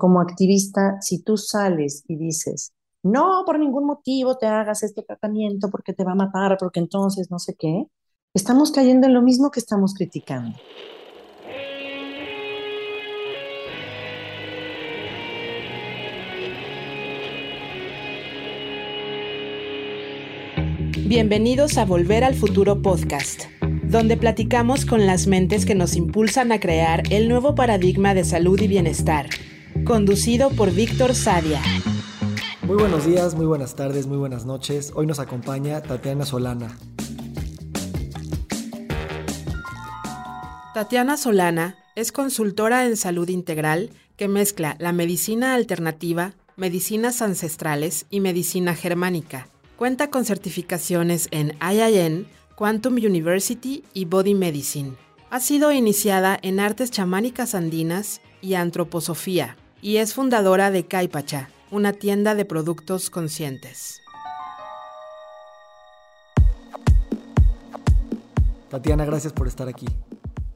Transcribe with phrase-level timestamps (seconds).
[0.00, 2.72] como activista, si tú sales y dices,
[3.04, 7.30] no, por ningún motivo te hagas este tratamiento porque te va a matar, porque entonces
[7.30, 7.84] no sé qué,
[8.34, 10.56] estamos cayendo en lo mismo que estamos criticando.
[21.06, 23.42] Bienvenidos a Volver al Futuro Podcast,
[23.82, 28.58] donde platicamos con las mentes que nos impulsan a crear el nuevo paradigma de salud
[28.60, 29.26] y bienestar,
[29.84, 31.60] conducido por Víctor Sadia.
[32.62, 34.92] Muy buenos días, muy buenas tardes, muy buenas noches.
[34.94, 36.78] Hoy nos acompaña Tatiana Solana.
[40.74, 48.20] Tatiana Solana es consultora en salud integral que mezcla la medicina alternativa, medicinas ancestrales y
[48.20, 49.48] medicina germánica
[49.80, 54.92] Cuenta con certificaciones en IIN, Quantum University y Body Medicine.
[55.30, 61.92] Ha sido iniciada en artes chamánicas andinas y antroposofía y es fundadora de Caipacha, una
[61.92, 64.00] tienda de productos conscientes.
[68.68, 69.86] Tatiana, gracias por estar aquí.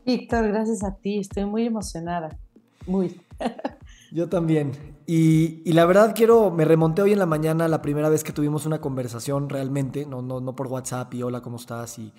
[0.06, 1.18] Víctor, gracias a ti.
[1.18, 2.38] Estoy muy emocionada.
[2.86, 3.20] Muy.
[4.12, 4.72] Yo también.
[5.06, 8.66] Y, la verdad quiero, me remonté hoy en la mañana la primera vez que tuvimos
[8.66, 11.98] una conversación realmente, no, no, no por WhatsApp y hola, ¿cómo estás?
[11.98, 12.12] Y,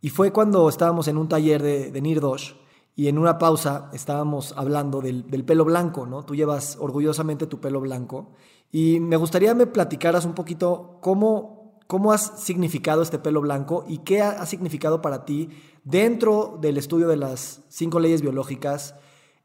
[0.00, 2.52] y fue cuando estábamos en un taller de, de Nirdosh
[2.94, 6.24] y en una pausa estábamos hablando del, del, pelo blanco, ¿no?
[6.24, 8.32] Tú llevas orgullosamente tu pelo blanco
[8.70, 13.98] y me gustaría me platicaras un poquito cómo, cómo has significado este pelo blanco y
[13.98, 15.50] qué ha, significado para ti
[15.84, 18.94] dentro del estudio de las cinco leyes biológicas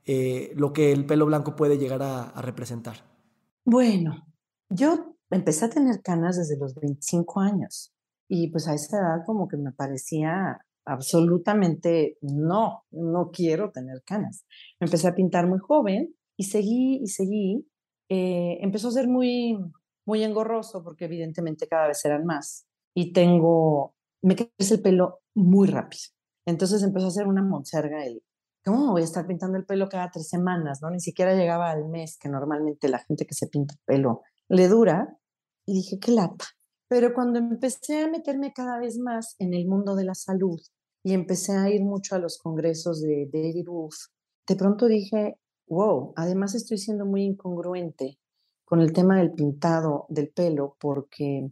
[0.06, 3.04] eh, lo que el pelo blanco puede llegar a, representar?
[3.66, 4.26] Bueno,
[4.70, 7.94] yo empecé a tener canas desde los 25 años
[8.30, 14.46] y pues a esa edad como que me parecía absolutamente no, no quiero tener canas.
[14.80, 17.68] Me empecé a pintar muy joven y seguí y seguí.
[18.10, 19.58] Eh, empezó a ser muy,
[20.06, 25.68] muy engorroso porque evidentemente cada vez eran más y tengo, me crece el pelo muy
[25.68, 26.04] rápido.
[26.46, 28.24] Entonces empezó a ser una monserga el,
[28.64, 30.80] ¿cómo voy a estar pintando el pelo cada tres semanas?
[30.82, 30.90] ¿no?
[30.90, 34.68] Ni siquiera llegaba al mes, que normalmente la gente que se pinta el pelo le
[34.70, 35.18] dura.
[35.70, 36.46] Y dije, qué lata.
[36.88, 40.58] Pero cuando empecé a meterme cada vez más en el mundo de la salud
[41.08, 43.96] y empecé a ir mucho a los congresos de David Wolf,
[44.46, 48.20] de pronto dije, wow, además estoy siendo muy incongruente
[48.66, 51.50] con el tema del pintado del pelo porque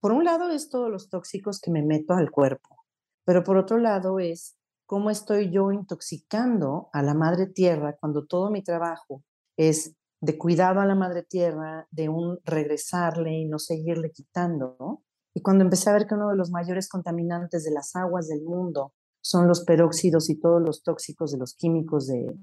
[0.00, 2.84] por un lado es todos los tóxicos que me meto al cuerpo,
[3.24, 8.50] pero por otro lado es cómo estoy yo intoxicando a la madre tierra cuando todo
[8.50, 9.24] mi trabajo
[9.56, 15.00] es de cuidado a la madre tierra, de un regresarle y no seguirle quitando.
[15.34, 18.42] Y cuando empecé a ver que uno de los mayores contaminantes de las aguas del
[18.42, 22.34] mundo son los peróxidos y todos los tóxicos de los químicos de,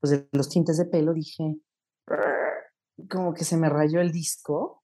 [0.00, 1.56] pues los tintes de pelo, dije,
[3.10, 4.82] como que se me rayó el disco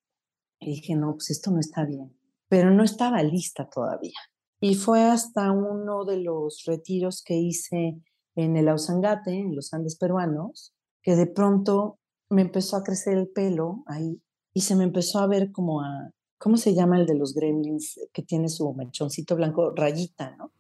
[0.61, 2.17] y dije, no, pues esto no está bien.
[2.49, 4.19] Pero no estaba lista todavía.
[4.61, 8.01] Y fue hasta uno de los retiros que hice
[8.37, 11.99] en el Ausangate, en los Andes peruanos, que de pronto
[12.31, 14.23] me empezó a crecer el pelo ahí
[14.55, 16.11] y se me empezó a ver como a,
[16.43, 19.73] ¿cómo se llama el de los gremlins que tiene su mechoncito blanco?
[19.77, 20.51] Rayita, ¿no?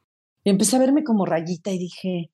[0.44, 2.31] Y empecé a verme como rayita y dije,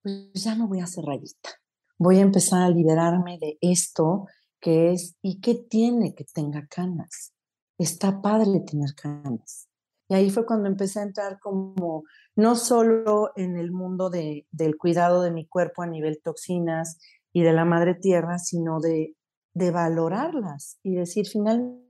[0.00, 1.50] pues ya no voy a hacer rayita.
[1.98, 4.26] Voy a empezar a liberarme de esto
[4.60, 7.32] que es, ¿y qué tiene que tenga canas?
[7.78, 9.68] Está padre tener canas.
[10.08, 12.04] Y ahí fue cuando empecé a entrar como
[12.36, 16.98] no solo en el mundo de, del cuidado de mi cuerpo a nivel toxinas
[17.32, 19.16] y de la madre tierra, sino de,
[19.52, 21.83] de valorarlas y decir, finalmente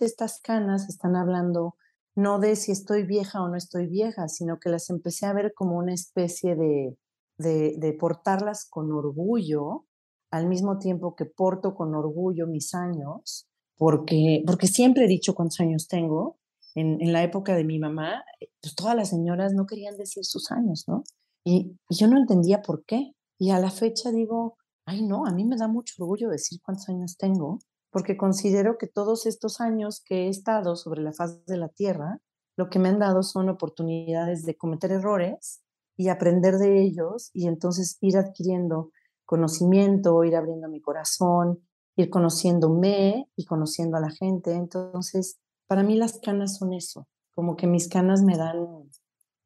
[0.00, 1.76] estas canas están hablando
[2.16, 5.52] no de si estoy vieja o no estoy vieja, sino que las empecé a ver
[5.54, 6.96] como una especie de,
[7.38, 9.86] de, portarlas con orgullo,
[10.30, 15.60] al mismo tiempo que porto con orgullo mis años, porque, porque siempre he dicho cuántos
[15.60, 16.38] años tengo,
[16.74, 18.22] en, la época de mi mamá,
[18.60, 21.02] pues todas las señoras no querían decir sus años, ¿no?
[21.44, 23.12] Y, yo no entendía por qué.
[23.38, 26.88] Y a la fecha digo, ay no, a mí me da mucho orgullo decir cuántos
[26.88, 27.58] años tengo,
[27.90, 32.20] porque considero que todos estos años que he estado sobre la faz de la Tierra,
[32.56, 35.62] lo que me han dado son oportunidades de cometer errores
[35.96, 38.90] y aprender de ellos y entonces ir adquiriendo
[39.24, 41.60] conocimiento, ir abriendo mi corazón,
[41.96, 44.52] ir conociéndome y conociendo a la gente.
[44.52, 48.66] Entonces, para mí las canas son eso, como que mis canas me dan,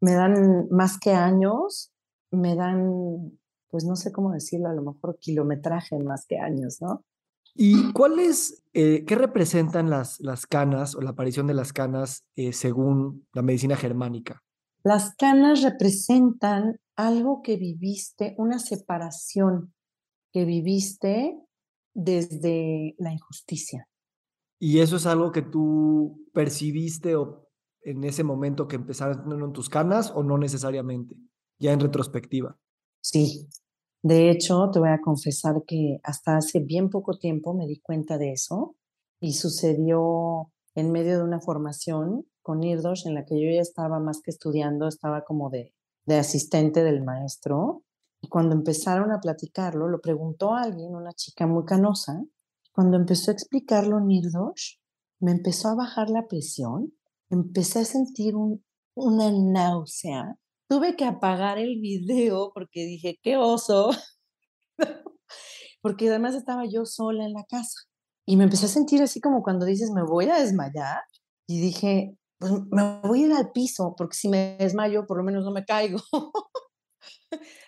[0.00, 1.92] me dan más que años,
[2.30, 3.38] me dan,
[3.68, 7.04] pues no sé cómo decirlo, a lo mejor kilometraje más que años, ¿no?
[7.54, 12.52] ¿Y cuáles, eh, qué representan las, las canas o la aparición de las canas eh,
[12.52, 14.42] según la medicina germánica?
[14.82, 19.72] Las canas representan algo que viviste, una separación
[20.32, 21.38] que viviste
[21.94, 23.88] desde la injusticia.
[24.58, 27.48] ¿Y eso es algo que tú percibiste o
[27.82, 31.16] en ese momento que empezaron tus canas o no necesariamente,
[31.58, 32.58] ya en retrospectiva?
[33.00, 33.48] Sí,
[34.04, 38.18] de hecho, te voy a confesar que hasta hace bien poco tiempo me di cuenta
[38.18, 38.76] de eso
[39.18, 44.00] y sucedió en medio de una formación con IRDOS en la que yo ya estaba
[44.00, 45.72] más que estudiando, estaba como de,
[46.04, 47.82] de asistente del maestro.
[48.20, 52.22] Y cuando empezaron a platicarlo, lo preguntó alguien, una chica muy canosa.
[52.74, 54.74] Cuando empezó a explicarlo Nirdosh,
[55.18, 56.92] me empezó a bajar la presión,
[57.30, 58.62] empecé a sentir un,
[58.94, 60.38] una náusea
[60.74, 63.90] tuve que apagar el video porque dije, qué oso,
[65.80, 67.78] porque además estaba yo sola en la casa
[68.26, 71.02] y me empecé a sentir así como cuando dices, me voy a desmayar
[71.46, 75.22] y dije, pues me voy a ir al piso porque si me desmayo por lo
[75.22, 76.00] menos no me caigo.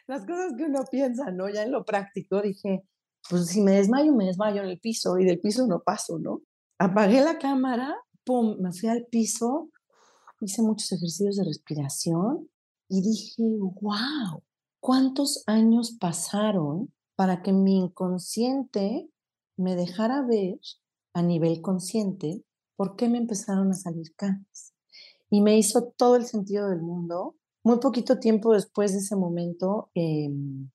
[0.08, 1.48] Las cosas que uno piensa, ¿no?
[1.48, 2.82] Ya en lo práctico dije,
[3.30, 6.40] pues si me desmayo, me desmayo en el piso y del piso no paso, ¿no?
[6.80, 7.94] Apagué la cámara,
[8.24, 9.70] pum, me fui al piso,
[10.40, 12.48] hice muchos ejercicios de respiración
[12.88, 13.42] y dije,
[13.80, 14.42] wow,
[14.80, 19.10] ¿cuántos años pasaron para que mi inconsciente
[19.56, 20.60] me dejara ver
[21.14, 22.44] a nivel consciente
[22.76, 24.74] por qué me empezaron a salir canas?
[25.30, 27.36] Y me hizo todo el sentido del mundo.
[27.64, 30.70] Muy poquito tiempo después de ese momento em,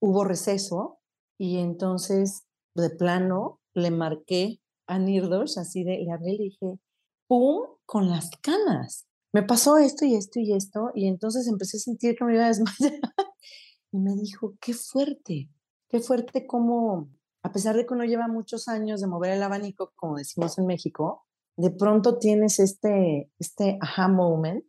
[0.00, 0.98] hubo receso
[1.38, 6.78] y entonces de plano le marqué a Nirdos, así de, le hablé y le dije,
[7.26, 7.66] ¡pum!
[7.84, 12.16] con las canas me pasó esto y esto y esto, y entonces empecé a sentir
[12.16, 13.00] que me iba a desmayar.
[13.92, 15.50] Y me dijo, qué fuerte,
[15.88, 17.10] qué fuerte como,
[17.42, 20.66] a pesar de que uno lleva muchos años de mover el abanico, como decimos en
[20.66, 24.64] México, de pronto tienes este, este aha moment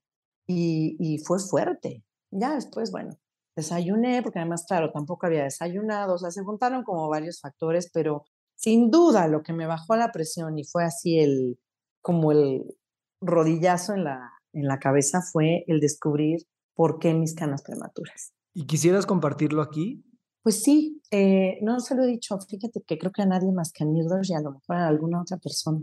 [0.45, 2.05] y, y fue fuerte.
[2.29, 3.17] Ya después, bueno,
[3.55, 8.25] desayuné, porque además, claro, tampoco había desayunado, o sea, se juntaron como varios factores, pero
[8.55, 11.57] sin duda lo que me bajó la presión y fue así el,
[12.01, 12.77] como el
[13.19, 16.42] rodillazo en la, en la cabeza fue el descubrir
[16.75, 18.33] por qué mis canas prematuras.
[18.54, 20.04] ¿Y quisieras compartirlo aquí?
[20.44, 23.71] Pues sí, eh, no se lo he dicho, fíjate que creo que a nadie más
[23.71, 25.80] que a Nirdos y a lo mejor a alguna otra persona.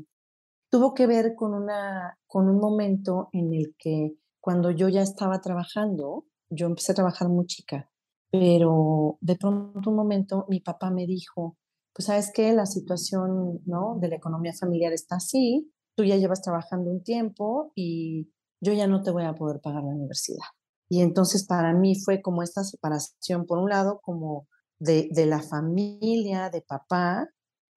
[0.70, 5.40] Tuvo que ver con, una, con un momento en el que cuando yo ya estaba
[5.40, 7.90] trabajando, yo empecé a trabajar muy chica,
[8.30, 11.56] pero de pronto un momento mi papá me dijo,
[11.94, 13.98] pues sabes que la situación ¿no?
[14.00, 18.32] de la economía familiar está así, tú ya llevas trabajando un tiempo y
[18.64, 20.46] yo ya no te voy a poder pagar la universidad.
[20.88, 26.50] Y entonces para mí fue como esta separación, por un lado, como de, la familia,
[26.50, 27.28] de papá,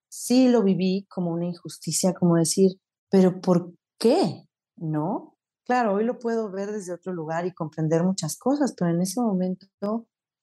[0.10, 2.72] sí lo viví como una injusticia, como decir,
[3.10, 4.48] pero ¿por qué?
[4.76, 5.36] ¿No?
[5.66, 9.22] Claro, hoy lo puedo ver desde otro lugar y comprender muchas cosas, pero en ese
[9.22, 9.68] momento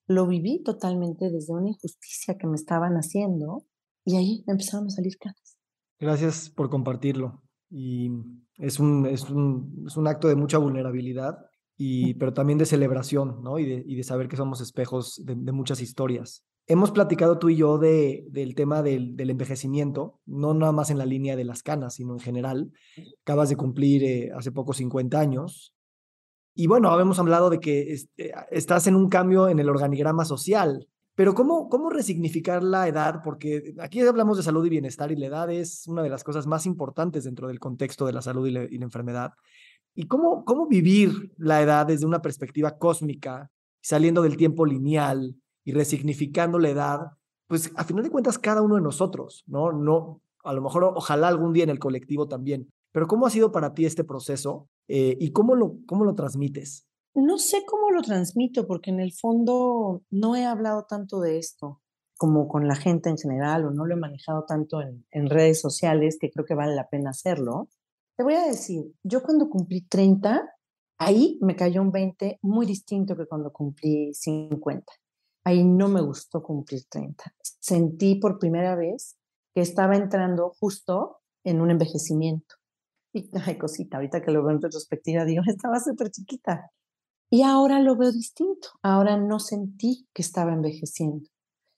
[0.07, 3.65] lo viví totalmente desde una injusticia que me estaban haciendo
[4.05, 5.57] y ahí me empezaron a salir caras.
[5.99, 7.44] Gracias por compartirlo.
[7.77, 8.09] Y
[8.57, 11.39] es un, es un, es un acto de mucha vulnerabilidad,
[11.77, 13.59] y, pero también de celebración, ¿no?
[13.59, 16.45] Y de, y de saber que somos espejos de, muchas historias.
[16.69, 21.05] Hemos platicado tú y yo de, del tema del, envejecimiento, no nada más en la
[21.05, 22.73] línea de las canas, sino en general.
[23.23, 25.75] Acabas de cumplir eh, hace poco 50 años.
[26.55, 30.25] Y bueno, habíamos hablado de que es, eh, estás en un cambio en el organigrama
[30.25, 33.21] social, pero ¿cómo, ¿cómo resignificar la edad?
[33.23, 36.47] Porque aquí hablamos de salud y bienestar y la edad es una de las cosas
[36.47, 39.33] más importantes dentro del contexto de la salud y la, enfermedad.
[39.95, 43.51] ¿Y cómo, cómo vivir la edad desde una perspectiva cósmica,
[43.81, 47.01] saliendo del tiempo lineal y resignificando la edad?
[47.47, 49.71] Pues a final de cuentas cada uno de nosotros, ¿no?
[49.71, 52.73] No, a lo mejor ojalá algún día en el colectivo también.
[52.91, 56.89] Pero ¿cómo ha sido para ti este proceso eh, y cómo lo, cómo lo transmites?
[57.15, 61.81] No sé cómo lo transmito, porque en el fondo no he hablado tanto de esto
[62.17, 65.61] como con la gente en general, o no lo he manejado tanto en, en redes
[65.61, 67.69] sociales, que creo que vale la pena hacerlo.
[68.17, 70.49] Te voy a decir, yo cuando cumplí 30,
[70.99, 74.93] ahí me cayó un 20 muy distinto que cuando cumplí 50.
[75.45, 77.25] Ahí no me gustó cumplir 30.
[77.61, 79.17] Sentí por primera vez
[79.55, 82.55] que estaba entrando justo en un envejecimiento.
[83.13, 86.71] Y, ay, cosita, ahorita que lo veo en retrospectiva, digo, estaba súper chiquita.
[87.35, 88.69] Y ahora lo veo distinto.
[88.81, 91.29] Ahora no sentí que estaba envejeciendo.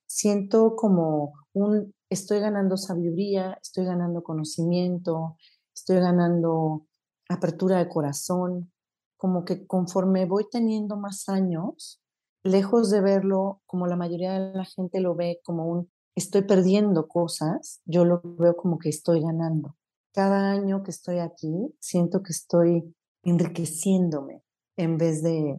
[0.06, 5.38] Siento como un, estoy ganando sabiduría, estoy ganando conocimiento,
[5.74, 6.86] estoy ganando
[7.30, 8.70] apertura de corazón,
[9.16, 12.02] como que conforme voy teniendo más años,
[12.44, 17.08] lejos de verlo como la mayoría de la gente lo ve como un, estoy perdiendo
[17.08, 19.74] cosas, yo lo veo como que estoy ganando.
[20.12, 24.42] Cada año que estoy aquí, siento que estoy enriqueciéndome,
[24.76, 25.58] en vez de,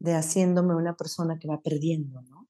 [0.00, 2.48] de haciéndome una persona que va perdiendo, ¿no?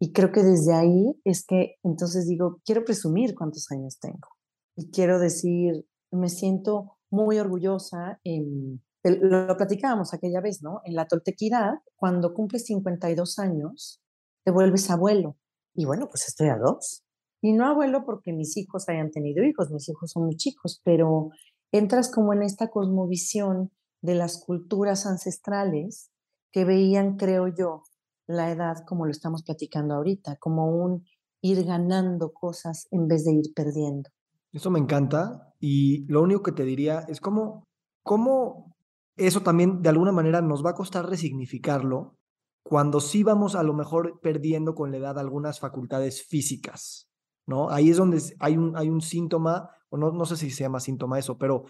[0.00, 4.28] Y creo que desde ahí es que entonces digo, quiero presumir cuántos años tengo.
[4.76, 8.20] Y quiero decir, me siento muy orgullosa.
[8.22, 10.80] En, lo platicábamos aquella vez, ¿no?
[10.84, 14.00] En la toltequidad, cuando cumples 52 años,
[14.44, 15.36] te vuelves abuelo.
[15.74, 17.02] Y bueno, pues estoy a dos.
[17.42, 21.30] Y no abuelo porque mis hijos hayan tenido hijos, mis hijos son muy chicos, pero
[21.72, 26.10] entras como en esta cosmovisión de las culturas ancestrales
[26.52, 27.82] que veían, creo yo,
[28.26, 31.04] la edad como lo estamos platicando ahorita, como un
[31.40, 34.10] ir ganando cosas en vez de ir perdiendo.
[34.52, 37.64] Eso me encanta y lo único que te diría es cómo,
[38.02, 38.76] cómo
[39.16, 42.16] eso también de alguna manera nos va a costar resignificarlo
[42.62, 47.10] cuando sí vamos a lo mejor perdiendo con la edad algunas facultades físicas,
[47.46, 47.70] ¿no?
[47.70, 50.80] Ahí es donde hay un, hay un síntoma, o no, no sé si se llama
[50.80, 51.64] síntoma eso, pero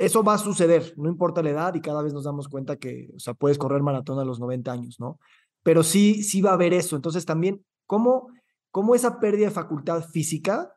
[0.00, 3.10] eso va a suceder, no importa la edad y cada vez nos damos cuenta que,
[3.14, 5.18] o sea, puedes correr maratón a los 90 años, ¿no?
[5.62, 6.96] pero sí, sí va a haber eso.
[6.96, 8.28] Entonces también, ¿cómo,
[8.70, 10.72] cómo esa pérdida de facultad física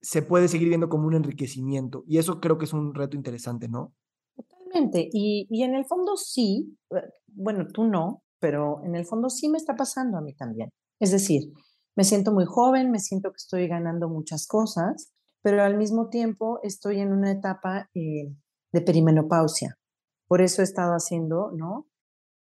[0.00, 2.04] se puede seguir viendo como un enriquecimiento?
[2.06, 3.94] Y eso creo que es un reto interesante, ¿no?
[4.34, 5.08] Totalmente.
[5.12, 9.48] Y, y en el fondo sí, eh, bueno, tú no, pero en el fondo sí
[9.48, 10.70] me está pasando a mí también.
[10.98, 11.52] Es decir,
[11.94, 15.12] me siento muy joven, me siento que estoy ganando muchas cosas,
[15.42, 18.34] pero al mismo tiempo estoy en una etapa eh,
[18.72, 19.78] de perimenopausia.
[20.26, 21.86] Por eso he estado haciendo, ¿no?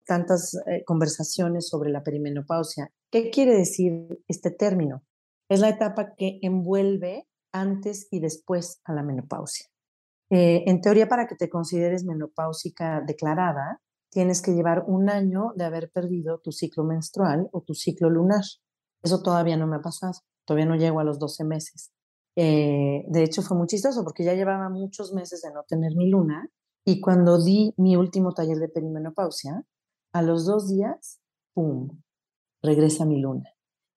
[0.04, 2.90] tantas eh, conversaciones sobre la perimenopausia.
[3.10, 5.02] ¿Qué quiere decir este término?
[5.48, 9.66] Es la etapa que envuelve antes y después a la menopausia.
[10.30, 15.64] Eh, en teoría, para que te consideres menopáusica declarada, tienes que llevar un año de
[15.64, 18.44] haber perdido tu ciclo menstrual o tu ciclo lunar.
[19.02, 20.14] Eso todavía no me ha pasado,
[20.46, 21.92] todavía no llego a los 12 meses.
[22.36, 26.08] Eh, de hecho, fue muy chistoso porque ya llevaba muchos meses de no tener mi
[26.10, 26.48] luna
[26.84, 29.64] y cuando di mi último taller de perimenopausia,
[30.12, 31.20] a los dos días,
[31.54, 31.88] ¡pum!,
[32.62, 33.50] regresa mi luna.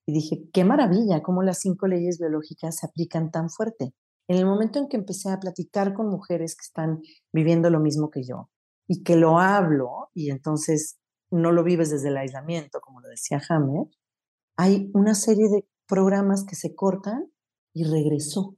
[0.08, 3.94] Y dije, qué maravilla, cómo las cinco leyes biológicas se aplican tan fuerte.
[4.30, 7.02] En el momento en que empecé a platicar con mujeres que están
[7.34, 8.50] viviendo lo mismo que yo
[8.88, 10.98] y que lo hablo, y entonces
[11.30, 13.88] no lo vives desde el aislamiento, como lo decía Hammer,
[14.58, 17.30] hay una serie de programas que se cortan
[17.78, 18.58] y regresó.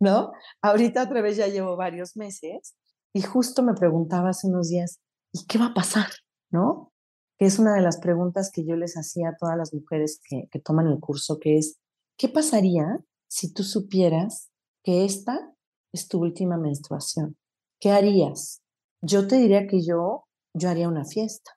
[0.00, 0.32] ¿No?
[0.62, 2.76] Ahorita otra vez ya llevo varios meses
[3.12, 5.00] y justo me preguntaba hace unos días,
[5.32, 6.06] ¿y qué va a pasar?
[6.50, 6.92] ¿No?
[7.38, 10.48] Que es una de las preguntas que yo les hacía a todas las mujeres que,
[10.50, 11.78] que toman el curso, que es,
[12.16, 14.50] ¿qué pasaría si tú supieras
[14.84, 15.54] que esta
[15.92, 17.36] es tu última menstruación?
[17.80, 18.62] ¿Qué harías?
[19.02, 21.50] Yo te diría que yo, yo haría una fiesta,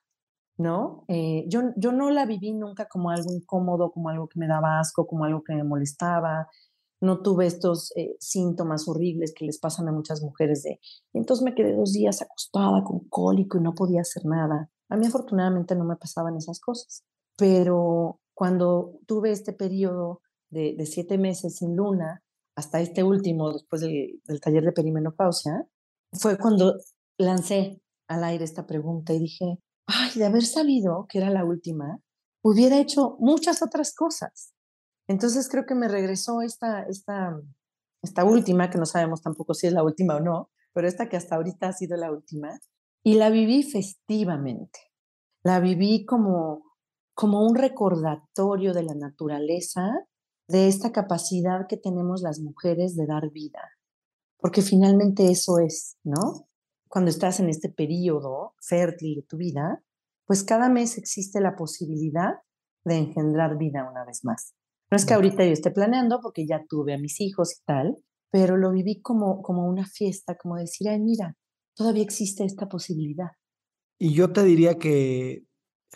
[0.58, 1.04] ¿no?
[1.08, 4.80] Eh, yo, yo no la viví nunca como algo incómodo, como algo que me daba
[4.80, 6.48] asco, como algo que me molestaba,
[7.00, 10.80] no tuve estos eh, síntomas horribles que les pasan a muchas mujeres de,
[11.12, 14.70] entonces me quedé dos días acostada con cólico y no podía hacer nada.
[14.88, 17.04] A mí afortunadamente no me pasaban esas cosas,
[17.36, 20.20] pero cuando tuve este periodo
[20.50, 22.22] de, siete meses sin luna,
[22.56, 25.66] hasta este último, después del, del taller de perimenopausia,
[26.12, 26.76] fue cuando
[27.18, 32.00] lancé al aire esta pregunta y dije, ay, de haber sabido que era la última,
[32.42, 34.56] hubiera hecho muchas otras cosas
[35.08, 37.40] entonces creo que me regresó esta, esta,
[38.02, 41.16] esta última, que no sabemos tampoco si es la última o no, pero esta que
[41.16, 42.58] hasta ahorita ha sido la última,
[43.02, 44.80] y la viví festivamente.
[45.44, 46.64] La viví como,
[47.14, 49.88] como un recordatorio de la naturaleza,
[50.48, 53.60] de esta capacidad que tenemos las mujeres de dar vida,
[54.38, 56.48] porque finalmente eso es, ¿no?
[56.96, 59.82] Cuando estás en este periodo fértil de tu vida,
[60.24, 62.36] pues cada mes existe la posibilidad
[62.86, 64.54] de engendrar vida una vez más.
[64.90, 67.98] No es que ahorita yo esté planeando porque ya tuve a mis hijos y tal,
[68.30, 71.36] pero lo viví como, como una fiesta, como decir, ay, mira,
[71.74, 73.32] todavía existe esta posibilidad.
[73.98, 75.44] Y yo te diría que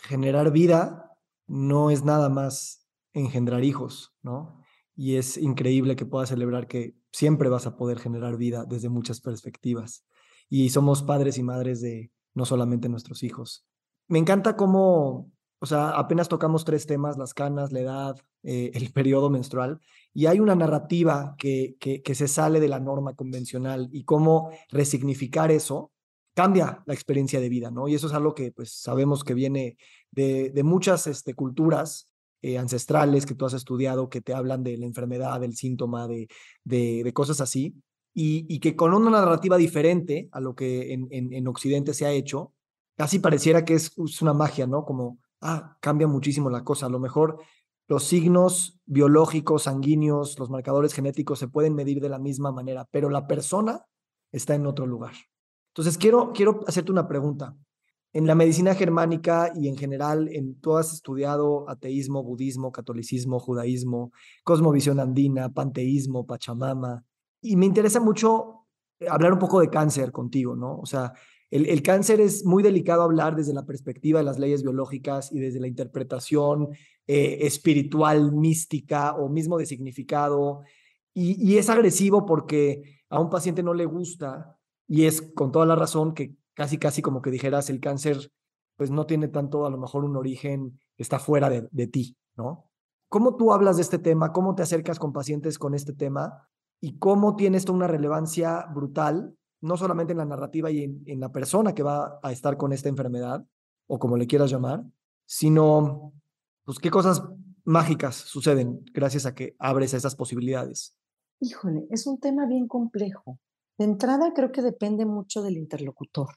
[0.03, 1.17] generar vida
[1.47, 4.61] no es nada más engendrar hijos, ¿no?
[4.95, 9.19] Y es increíble que puedas celebrar que siempre vas a poder generar vida desde muchas
[9.19, 10.05] perspectivas.
[10.51, 13.65] Y somos padres y madres de no solamente nuestros hijos.
[14.07, 15.31] Me encanta cómo
[15.63, 19.79] o sea, apenas tocamos tres temas, las canas, la edad, eh, el periodo menstrual,
[20.11, 25.51] y hay una narrativa que, que, se sale de la norma convencional y cómo resignificar
[25.51, 25.91] eso
[26.33, 27.87] cambia la experiencia de vida, ¿no?
[27.87, 29.77] Y eso es algo que pues sabemos que viene
[30.09, 32.09] de, de muchas este, culturas
[32.41, 36.27] eh, ancestrales que tú has estudiado, que te hablan de la enfermedad, del síntoma, de,
[36.63, 37.75] de, cosas así,
[38.13, 42.11] y, que con una narrativa diferente a lo que en, en, en Occidente se ha
[42.11, 42.53] hecho,
[42.97, 44.85] casi pareciera que es, es una magia, ¿no?
[44.85, 46.87] Como ah, cambia muchísimo la cosa.
[46.87, 47.39] A lo mejor
[47.87, 53.09] los signos biológicos, sanguíneos, los marcadores genéticos se pueden medir de la misma manera, pero
[53.09, 53.85] la persona
[54.31, 55.13] está en otro lugar.
[55.69, 57.55] Entonces, quiero, quiero hacerte una pregunta.
[58.13, 64.11] en la medicina germánica y en general, en, tú has estudiado ateísmo, budismo, catolicismo, judaísmo,
[64.43, 67.05] cosmovisión andina, panteísmo, pachamama,
[67.41, 68.67] y me interesa mucho
[68.99, 70.79] eh, hablar un poco de cáncer contigo, ¿no?
[70.79, 71.13] O sea,
[71.51, 75.59] el, cáncer es muy delicado hablar desde la perspectiva de las leyes biológicas y desde
[75.59, 76.69] la interpretación
[77.07, 80.61] eh, espiritual, mística o mismo de significado.
[81.13, 84.57] Y, es agresivo porque a un paciente no le gusta
[84.87, 88.31] y es con toda la razón que casi, casi como que dijeras el cáncer
[88.77, 92.69] pues no tiene tanto a lo mejor un origen está fuera de, de ti, ¿no?
[93.09, 94.31] ¿Cómo tú hablas de este tema?
[94.31, 96.47] ¿Cómo te acercas con pacientes con este tema?
[96.81, 101.31] ¿Y cómo tiene esto una relevancia brutal no solamente en la narrativa y en, la
[101.31, 103.45] persona que va a estar con esta enfermedad,
[103.87, 104.83] o como le quieras llamar,
[105.25, 106.13] sino,
[106.65, 107.23] pues, qué cosas
[107.63, 110.95] mágicas suceden gracias a que abres esas posibilidades.
[111.39, 113.39] Híjole, es un tema bien complejo.
[113.77, 116.29] De entrada creo que depende mucho del interlocutor.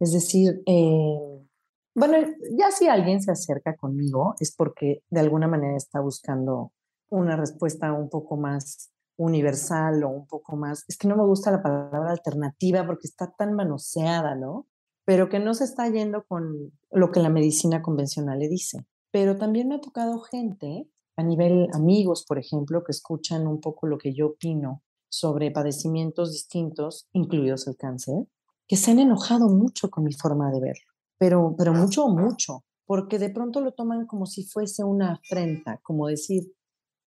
[0.00, 1.46] Es decir, eh,
[1.94, 2.16] bueno,
[2.58, 6.72] ya si alguien se acerca conmigo es porque de alguna manera está buscando
[7.10, 11.50] una respuesta un poco más universal o un poco más, es que no me gusta
[11.50, 14.66] la palabra alternativa porque está tan manoseada, ¿no?
[15.04, 18.86] Pero que no se está yendo con lo que la medicina convencional le dice.
[19.10, 23.86] Pero también me ha tocado gente, a nivel amigos, por ejemplo, que escuchan un poco
[23.86, 28.26] lo que yo opino sobre padecimientos distintos, incluidos el cáncer,
[28.66, 33.18] que se han enojado mucho con mi forma de verlo, pero, pero mucho, mucho, porque
[33.18, 36.52] de pronto lo toman como si fuese una afrenta, como decir,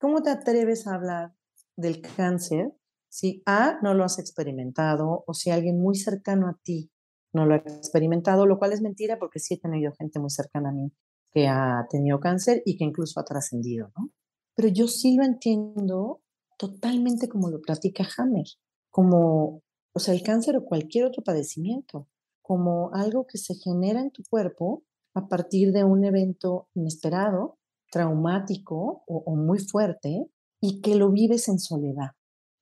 [0.00, 1.34] ¿cómo te atreves a hablar
[1.76, 2.72] del cáncer
[3.08, 6.90] si A, no lo has experimentado o si alguien muy cercano a ti
[7.34, 10.70] no lo ha experimentado, lo cual es mentira porque sí he tenido gente muy cercana
[10.70, 10.92] a mí
[11.30, 14.10] que ha tenido cáncer y que incluso ha trascendido, ¿no?
[14.54, 16.22] Pero yo sí lo entiendo
[16.58, 18.44] totalmente como lo platica Hammer,
[18.90, 19.62] como,
[19.94, 22.08] o sea, el cáncer o cualquier otro padecimiento,
[22.42, 27.58] como algo que se genera en tu cuerpo a partir de un evento inesperado,
[27.90, 30.30] traumático o, o muy fuerte,
[30.62, 32.12] y que lo vives en soledad.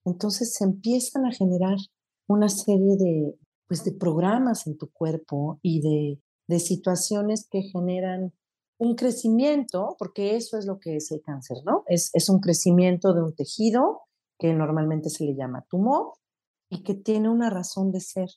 [0.05, 1.77] Entonces se empiezan a generar
[2.27, 8.33] una serie de, pues, de programas en tu cuerpo y de, de situaciones que generan
[8.79, 11.85] un crecimiento, porque eso es lo que es el cáncer, ¿no?
[11.87, 14.01] Es, es un crecimiento de un tejido
[14.39, 16.15] que normalmente se le llama tumor
[16.71, 18.31] y que tiene una razón de ser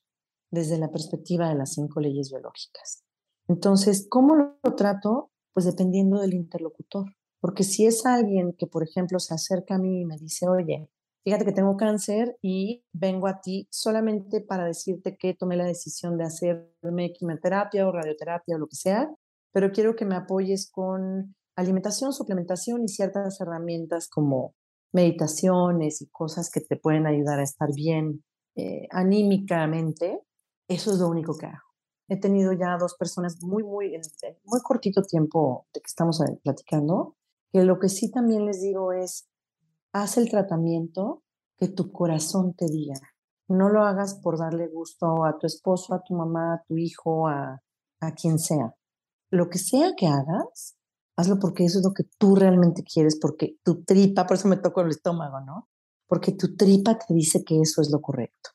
[0.51, 3.05] desde la perspectiva de las cinco leyes biológicas.
[3.47, 5.31] Entonces, ¿cómo lo trato?
[5.53, 7.05] Pues dependiendo del interlocutor.
[7.43, 10.89] Porque si es alguien que, por ejemplo, se acerca a mí y me dice, oye,
[11.25, 16.17] fíjate que tengo cáncer y vengo a ti solamente para decirte que tomé la decisión
[16.17, 19.13] de hacerme quimioterapia o radioterapia o lo que sea,
[19.51, 24.55] pero quiero que me apoyes con alimentación, suplementación y ciertas herramientas como
[24.93, 28.23] meditaciones y cosas que te pueden ayudar a estar bien
[28.55, 30.21] eh, anímicamente,
[30.69, 31.67] eso es lo único que hago.
[32.07, 34.01] He tenido ya dos personas muy, muy, en
[34.45, 37.17] muy cortito tiempo de que estamos eh, platicando,
[37.53, 39.29] que lo que sí también les digo es,
[39.93, 41.23] haz el tratamiento
[41.55, 42.95] que tu corazón te diga.
[43.47, 47.27] No lo hagas por darle gusto a tu esposo, a tu mamá, a tu hijo,
[47.27, 47.61] a,
[48.01, 48.73] a quien sea.
[49.29, 50.75] Lo que sea que hagas,
[51.15, 54.57] hazlo porque eso es lo que tú realmente quieres, porque tu tripa, por eso me
[54.57, 55.69] toco el estómago, ¿no?
[56.07, 58.49] Porque tu tripa te dice que eso es lo correcto.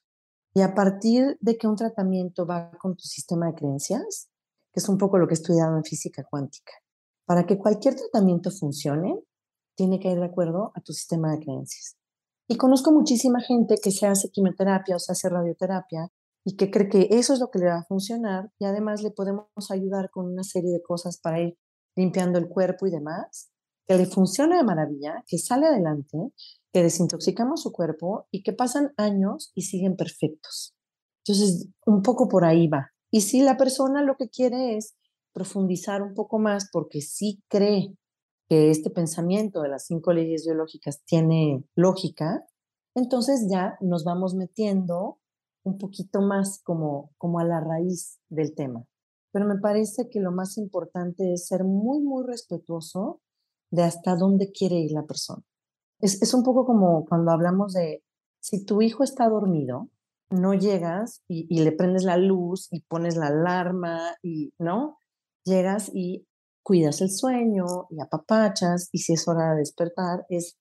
[0.54, 4.28] Y a partir de que un tratamiento va con tu sistema de creencias,
[4.72, 6.72] que es un poco lo que he estudiado en física cuántica,
[7.28, 9.20] para que cualquier tratamiento funcione,
[9.76, 11.98] tiene que ir de acuerdo a tu sistema de creencias.
[12.48, 16.08] Y conozco muchísima gente que se hace quimioterapia o se hace radioterapia
[16.42, 19.10] y que cree que eso es lo que le va a funcionar y además le
[19.10, 21.58] podemos ayudar con una serie de cosas para ir
[21.94, 23.50] limpiando el cuerpo y demás,
[23.86, 26.32] que le funciona de maravilla, que sale adelante,
[26.72, 30.74] que desintoxicamos su cuerpo y que pasan años y siguen perfectos.
[31.26, 32.90] Entonces, un poco por ahí va.
[33.10, 34.96] Y si la persona lo que quiere es
[35.32, 37.96] profundizar un poco más porque sí cree
[38.48, 42.46] que este pensamiento de las cinco leyes biológicas tiene lógica,
[42.94, 45.18] entonces ya nos vamos metiendo
[45.64, 48.84] un poquito más como, como a la raíz del tema.
[49.32, 53.20] Pero me parece que lo más importante es ser muy, muy respetuoso
[53.70, 55.42] de hasta dónde quiere ir la persona.
[56.00, 58.02] Es, es un poco como cuando hablamos de,
[58.40, 59.90] si tu hijo está dormido,
[60.30, 64.98] no llegas y, y le prendes la luz y pones la alarma y, ¿no?
[65.48, 66.26] Llegas y
[66.62, 70.58] cuidas el sueño y apapachas y si es hora de despertar es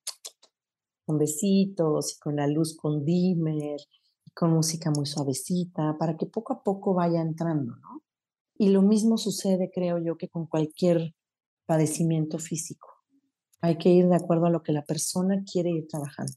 [1.05, 3.79] con besitos y con la luz con dimmer
[4.25, 8.03] y con música muy suavecita para que poco a poco vaya entrando, ¿no?
[8.57, 11.13] Y lo mismo sucede, creo yo, que con cualquier
[11.65, 12.87] padecimiento físico.
[13.61, 16.33] Hay que ir de acuerdo a lo que la persona quiere ir trabajando.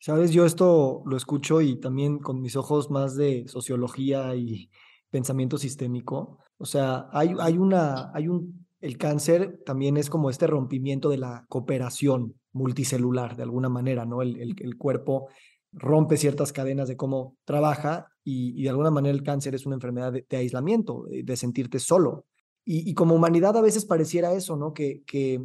[0.00, 4.70] Sabes, yo esto lo escucho y también con mis ojos más de sociología y,
[5.10, 6.38] pensamiento sistémico.
[6.58, 11.18] O sea, hay, hay una, hay un, el cáncer también es como este rompimiento de
[11.18, 14.22] la cooperación multicelular, de alguna manera, ¿no?
[14.22, 15.28] El, el, cuerpo
[15.72, 20.12] rompe ciertas cadenas de cómo trabaja y, de alguna manera el cáncer es una enfermedad
[20.12, 22.26] de, aislamiento, de, sentirte solo.
[22.64, 24.72] Y, y, como humanidad a veces pareciera eso, ¿no?
[24.72, 25.42] Que, que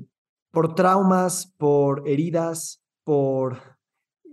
[0.51, 3.57] por traumas, por heridas, por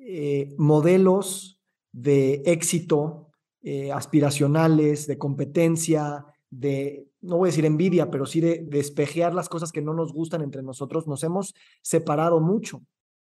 [0.03, 1.61] eh, modelos
[1.93, 3.30] de éxito
[3.63, 9.49] eh, aspiracionales, de competencia, de, no voy a decir envidia, pero sí de despejear las
[9.49, 12.83] cosas que no nos gustan entre nosotros, nos hemos separado mucho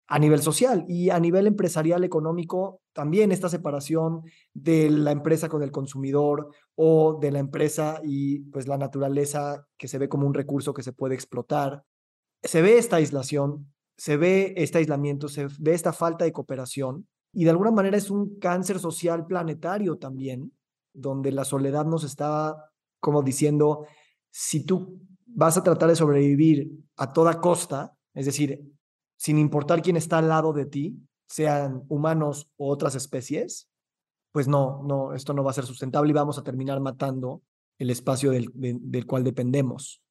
[0.06, 5.62] a nivel social y a nivel empresarial económico también esta separación de la empresa con
[5.62, 10.34] el consumidor o de la empresa y pues la naturaleza que se ve como un
[10.34, 11.84] recurso que se puede explotar.
[12.42, 17.44] Se ve esta aislación, se ve este aislamiento, se ve esta falta de cooperación y
[17.44, 20.52] de alguna manera es un cáncer social planetario también,
[20.92, 22.70] donde la soledad nos está
[23.00, 23.86] como diciendo,
[24.30, 28.62] si tú vas a tratar de sobrevivir a toda costa, es decir,
[29.16, 33.68] sin importar quién está al lado de ti, sean humanos o otras especies,
[34.32, 37.42] pues no, no, esto no va a ser sustentable y vamos a terminar matando
[37.78, 40.02] el espacio del, del cual dependemos.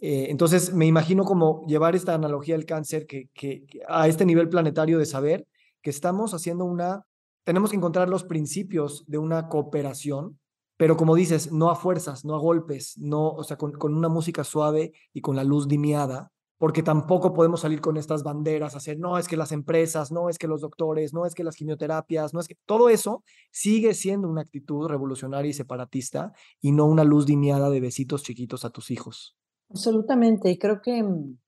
[0.00, 4.48] Eh, entonces, me imagino como llevar esta analogía del cáncer que, que, a este nivel
[4.48, 5.46] planetario de saber
[5.86, 7.06] que estamos haciendo una,
[7.44, 10.40] tenemos que encontrar los principios de una cooperación
[10.76, 14.08] pero como dices, no a fuerzas, no a golpes, no, o sea, con, con, una
[14.08, 18.98] música suave y con la luz dimiada, porque tampoco podemos salir con estas banderas, hacer,
[18.98, 22.34] no es que las empresas, no es que los doctores, no es que las quimioterapias,
[22.34, 27.04] no es que todo eso sigue siendo una actitud revolucionaria y separatista y no una
[27.04, 29.36] luz dimiada de besitos chiquitos a tus hijos.
[29.70, 31.38] Absolutamente, y creo que mm,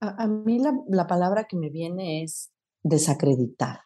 [0.00, 2.52] a, a mí la, la palabra que me viene es
[2.86, 3.80] desacreditar.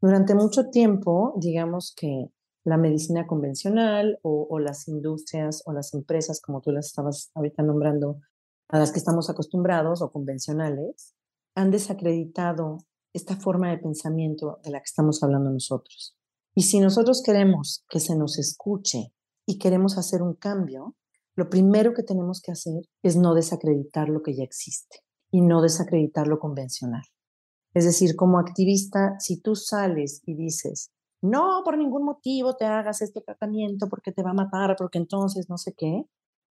[0.00, 2.30] Durante mucho tiempo, digamos que
[2.64, 8.20] la medicina convencional o, las industrias o las empresas, como tú las estabas ahorita nombrando,
[8.68, 11.14] a las que estamos acostumbrados o convencionales,
[11.54, 12.78] han desacreditado
[13.12, 16.16] esta forma de pensamiento de la que estamos hablando nosotros.
[16.54, 19.12] Y si nosotros queremos que se nos escuche
[19.46, 20.96] y queremos hacer un cambio,
[21.34, 25.60] lo primero que tenemos que hacer es no desacreditar lo que ya existe y no
[25.60, 27.02] desacreditar lo convencional.
[27.74, 33.02] Es decir, como activista, si tú sales y dices, no por ningún motivo te hagas
[33.02, 36.04] este tratamiento porque te va a matar, porque entonces no sé qué,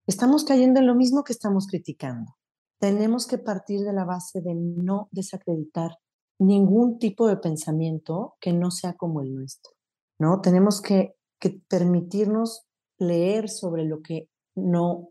[0.06, 2.32] estamos cayendo en lo mismo que estamos criticando.
[2.78, 5.92] Tenemos que partir de la base de no desacreditar
[6.38, 9.72] ningún tipo de pensamiento que no sea como el nuestro,
[10.18, 10.42] ¿no?
[10.42, 12.66] Tenemos que, que permitirnos
[12.98, 15.08] leer sobre lo que no,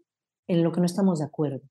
[0.47, 1.65] en lo que no estamos de acuerdo,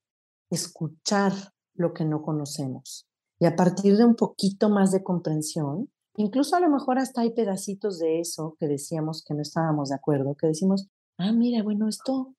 [0.50, 1.32] escuchar
[1.74, 3.06] lo que no conocemos
[3.42, 7.32] y a partir de un poquito más de comprensión, Incluso a lo mejor hasta hay
[7.32, 11.88] pedacitos de eso que decíamos que no estábamos de acuerdo, que decimos, ah, mira, bueno,
[11.88, 12.34] esto,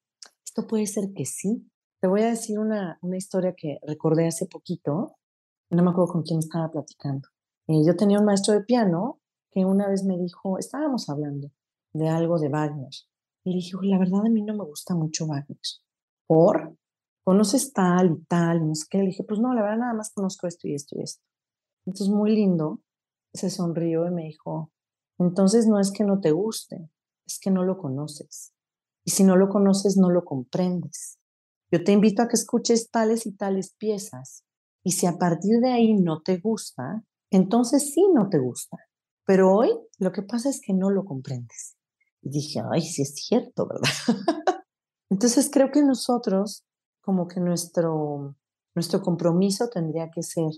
[0.46, 1.68] esto puede ser que sí.
[2.00, 5.16] Te voy a decir una, una historia que recordé hace poquito,
[5.72, 7.30] no me acuerdo con quién estaba platicando.
[7.68, 11.50] Eh, yo tenía un maestro de piano que una vez me dijo, estábamos hablando
[11.94, 12.94] de algo de Wagner,
[13.44, 15.58] y le dije, la verdad a mí no me gusta mucho Wagner.
[16.28, 16.76] ¿Por?
[17.24, 18.68] ¿Conoces tal y tal?
[18.68, 19.00] no sé qué.
[19.00, 21.24] Le dije, pues no, la verdad nada más conozco esto y esto y esto.
[21.86, 22.82] Entonces, muy lindo
[23.34, 24.72] se sonrió y me dijo,
[25.18, 26.90] entonces no es que no te guste,
[27.26, 28.54] es que no lo conoces.
[29.06, 31.20] Y si no lo conoces, no lo comprendes.
[31.72, 34.44] Yo te invito a que escuches tales y tales piezas.
[34.84, 38.78] Y si a partir de ahí no te gusta, entonces sí no te gusta.
[39.26, 41.78] Pero hoy lo que pasa es que no lo comprendes.
[42.22, 43.90] Y dije, ay, sí es cierto, ¿verdad?
[45.10, 46.64] entonces creo que nosotros,
[47.04, 48.36] como que nuestro,
[48.74, 50.52] nuestro compromiso tendría que ser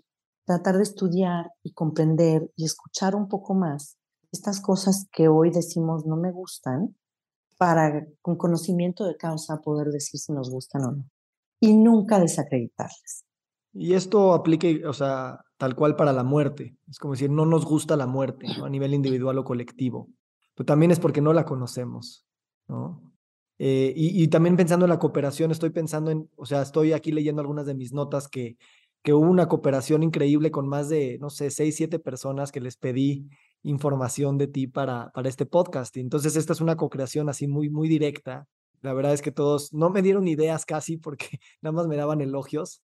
[0.46, 3.98] tratar de estudiar y comprender y escuchar un poco más
[4.36, 6.96] estas cosas que hoy decimos no me gustan,
[7.58, 11.06] para con conocimiento de causa poder decir si nos gustan o no.
[11.62, 13.24] Y nunca desacreditarlas.
[13.72, 16.78] Y esto aplica, o sea, tal cual para la muerte.
[16.90, 18.66] Es como decir, no nos gusta la muerte, ¿no?
[18.66, 20.10] A nivel individual o colectivo.
[20.54, 22.26] Pero también es porque no la conocemos,
[22.68, 23.02] ¿no?
[23.58, 27.12] Eh, y, y, también pensando en la cooperación, estoy pensando en, o sea, estoy aquí
[27.12, 28.58] leyendo algunas de mis notas que
[29.06, 32.76] que hubo una cooperación increíble con más de, no sé, seis, siete personas que les
[32.76, 33.30] pedí
[33.62, 35.96] información de ti para, para este podcast.
[35.98, 38.48] Entonces esta es una co-creación así muy, muy directa.
[38.82, 42.20] La verdad es que todos no me dieron ideas casi porque nada más me daban
[42.20, 42.82] elogios.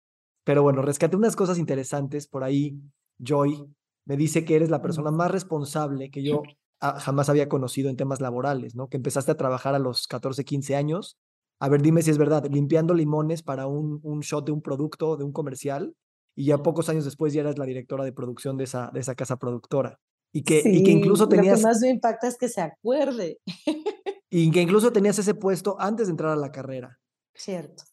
[0.43, 2.27] Pero bueno, rescaté unas cosas interesantes.
[2.29, 2.81] Por ahí
[3.19, 3.67] Joy
[4.07, 6.43] me dice que eres la persona más responsable que yo
[6.81, 8.89] jamás había conocido en temas laborales, ¿no?
[8.89, 11.19] Que empezaste a trabajar a los 14, 15 años.
[11.59, 15.17] A ver, dime si es verdad, limpiando limones para un, un shot de un producto,
[15.17, 15.95] de un comercial,
[16.35, 19.15] y ya pocos años después ya eras la directora de producción de esa, de esa
[19.15, 19.99] casa productora.
[20.33, 21.61] Y que, y que incluso tenías...
[21.61, 23.39] Lo que más me impacta es que se acuerde.
[24.31, 26.99] y que incluso tenías ese puesto antes de entrar a la carrera.
[27.35, 27.85] Cierto.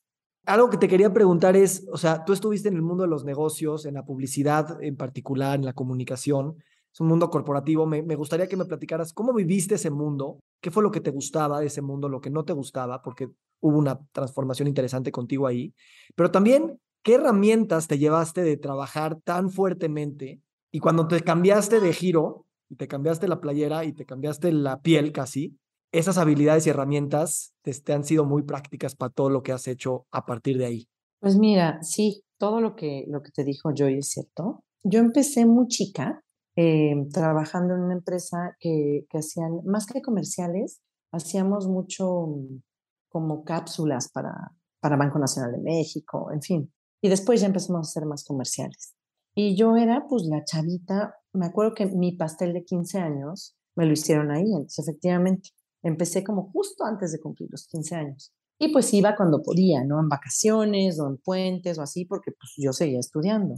[0.45, 3.23] Algo que te quería preguntar es, o sea, tú estuviste en el mundo de los
[3.23, 6.57] negocios, en la publicidad en particular, en la comunicación,
[6.93, 7.85] es un mundo corporativo.
[7.87, 11.59] Me, gustaría que me platicaras cómo viviste ese mundo, qué fue lo que te gustaba
[11.59, 13.29] de ese mundo, lo que no te gustaba, porque
[13.61, 15.73] hubo una transformación interesante contigo ahí,
[16.15, 21.93] pero también qué herramientas te llevaste de trabajar tan fuertemente y cuando te cambiaste de
[21.93, 25.57] giro, y te cambiaste la playera y te cambiaste la piel casi,
[25.91, 30.07] esas habilidades y herramientas te, han sido muy prácticas para todo lo que has hecho
[30.11, 30.87] a partir de ahí.
[31.19, 34.63] Pues mira, sí, todo lo que, lo que te dijo Joy es cierto.
[34.83, 36.23] Yo empecé muy chica
[36.55, 42.61] em, trabajando en una empresa que, que hacían, más que comerciales, hacíamos mucho mm,
[43.09, 44.33] como cápsulas para,
[44.79, 46.73] para Banco Nacional de México, en fin.
[47.01, 48.95] Y después ya empezamos a hacer más comerciales.
[49.35, 53.85] Y yo era pues la chavita, me acuerdo que mi pastel de 15 años me
[53.85, 55.49] lo hicieron ahí, entonces efectivamente
[55.83, 58.33] Empecé como justo antes de cumplir los 15 años.
[58.57, 59.99] Y pues iba cuando podía, ¿no?
[59.99, 63.55] En vacaciones o en puentes o así, porque pues yo seguía estudiando.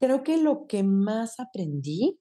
[0.00, 2.18] Creo que lo que más aprendí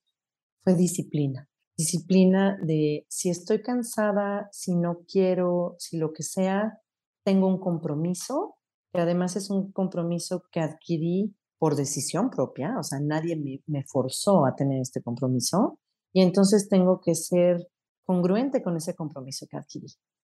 [0.63, 1.47] fue disciplina.
[1.78, 6.80] Disciplina de si estoy cansada, si no quiero, si lo que sea,
[7.24, 8.56] tengo un compromiso,
[8.93, 13.36] que además es un compromiso que adquirí por decisión propia, o sea, nadie
[13.67, 15.78] me, forzó a tener este compromiso.
[16.12, 17.67] Y entonces tengo que ser
[18.04, 19.88] congruente con ese compromiso que adquirí.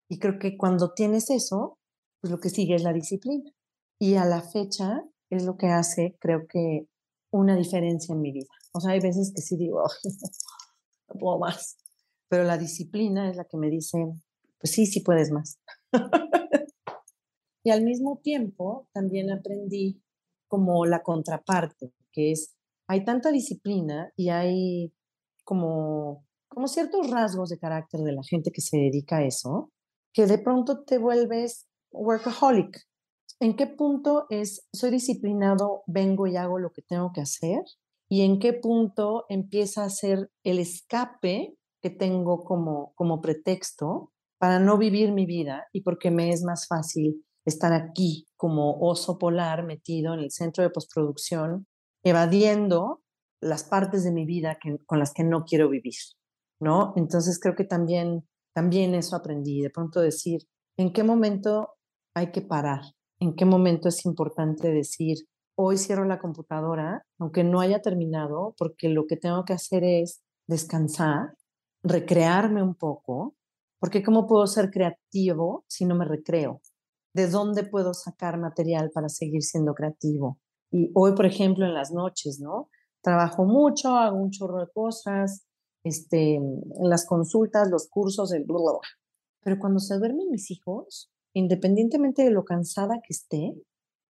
[0.09, 1.77] Y creo que cuando tienes eso,
[2.19, 3.49] pues lo que sigue es la disciplina.
[3.99, 6.87] Y a la fecha es lo que hace, creo que,
[7.31, 8.49] una diferencia en mi vida.
[8.71, 9.83] O sea, hay veces que sí digo,
[11.09, 11.77] no puedo más.
[12.27, 13.97] Pero la disciplina es la que me dice,
[14.59, 15.59] pues sí, sí puedes más.
[17.63, 20.01] y al mismo tiempo también aprendí
[20.47, 22.55] como la contraparte, que es,
[22.87, 24.93] hay tanta disciplina y hay
[25.43, 29.71] como como ciertos rasgos de carácter de la gente que se dedica a eso,
[30.13, 32.85] que de pronto te vuelves workaholic.
[33.39, 37.61] ¿En qué punto es, soy disciplinado, vengo y hago lo que tengo que hacer?
[38.09, 44.59] ¿Y en qué punto empieza a ser el escape que tengo como, como pretexto para
[44.59, 49.65] no vivir mi vida y porque me es más fácil estar aquí como oso polar
[49.65, 51.67] metido en el centro de postproducción,
[52.03, 53.01] evadiendo
[53.41, 55.93] las partes de mi vida que, con las que no quiero vivir?
[56.59, 56.93] ¿no?
[56.95, 60.41] Entonces creo que también, también eso aprendí, de pronto decir,
[60.77, 61.75] ¿en qué momento
[62.13, 62.81] hay que parar?
[63.19, 65.17] ¿En qué momento es importante decir,
[65.61, 70.21] hoy cierro la computadora, aunque no haya terminado, porque lo que tengo que hacer es
[70.47, 71.35] descansar,
[71.83, 73.35] recrearme un poco,
[73.77, 76.61] porque ¿cómo puedo ser creativo si no me recreo?
[77.13, 80.39] ¿De dónde puedo sacar material para seguir siendo creativo?
[80.71, 82.69] Y hoy, por ejemplo, en las noches, ¿no?
[83.01, 85.45] Trabajo mucho, hago un chorro de cosas,
[85.83, 86.39] este,
[86.81, 88.79] las consultas, los cursos, el bla, bla,
[89.43, 93.55] Pero cuando se duermen mis hijos, independientemente de lo cansada que esté,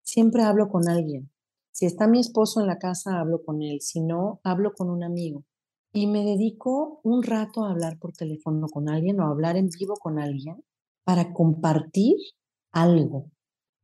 [0.04, 1.32] siempre hablo con alguien.
[1.80, 3.80] Si está mi esposo en la casa, hablo con él.
[3.80, 5.46] Si no, hablo con un amigo.
[5.94, 9.70] Y me dedico un rato a hablar por teléfono con alguien o a hablar en
[9.70, 10.62] vivo con alguien
[11.06, 12.18] para compartir
[12.74, 13.32] algo.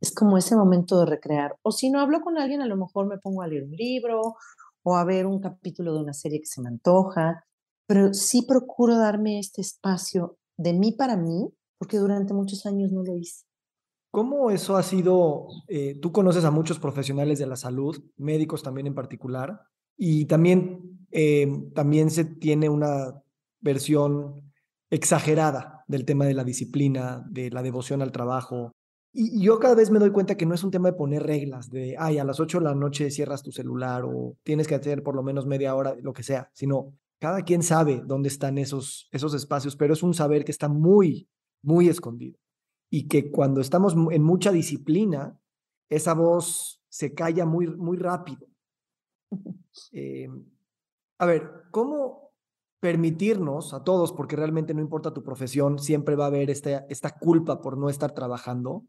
[0.01, 1.55] Es como ese momento de recrear.
[1.61, 4.35] O si no hablo con alguien, a lo mejor me pongo a leer un libro
[4.83, 7.45] o a ver un capítulo de una serie que se me antoja
[7.87, 13.03] pero sí procuro darme este espacio de mí para mí, porque durante muchos años no
[13.03, 13.45] lo hice.
[14.15, 15.47] ¿Cómo eso ha sido?
[15.67, 19.63] Eh, tú conoces a muchos profesionales de la salud, médicos también en particular,
[19.97, 23.21] y también, eh, también se tiene una
[23.59, 24.53] versión
[24.89, 28.71] exagerada del tema de la disciplina, de la devoción al trabajo.
[29.11, 31.69] Y yo cada vez me doy cuenta que no es un tema de poner reglas,
[31.69, 35.03] de, ay, a las 8 de la noche cierras tu celular o tienes que hacer
[35.03, 39.09] por lo menos media hora, lo que sea, sino cada quien sabe dónde están esos,
[39.11, 41.27] esos espacios, pero es un saber que está muy,
[41.61, 42.39] muy escondido.
[42.89, 45.39] Y que cuando estamos en mucha disciplina,
[45.89, 48.47] esa voz se calla muy, muy rápido.
[49.91, 50.29] Eh,
[51.17, 52.25] a ver, ¿cómo
[52.85, 57.17] permitirnos a todos, porque realmente no importa tu profesión, siempre va a haber esta, esta
[57.17, 58.85] culpa por no estar trabajando,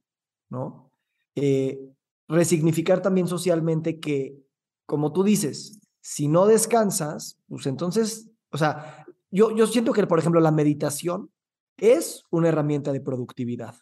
[0.51, 0.91] ¿no?
[1.35, 1.95] Eh,
[2.29, 4.37] resignificar también socialmente que,
[4.85, 10.19] como tú dices, si no descansas, pues entonces, o sea, yo, yo siento que, por
[10.19, 11.31] ejemplo, la meditación
[11.79, 13.77] es una herramienta de productividad.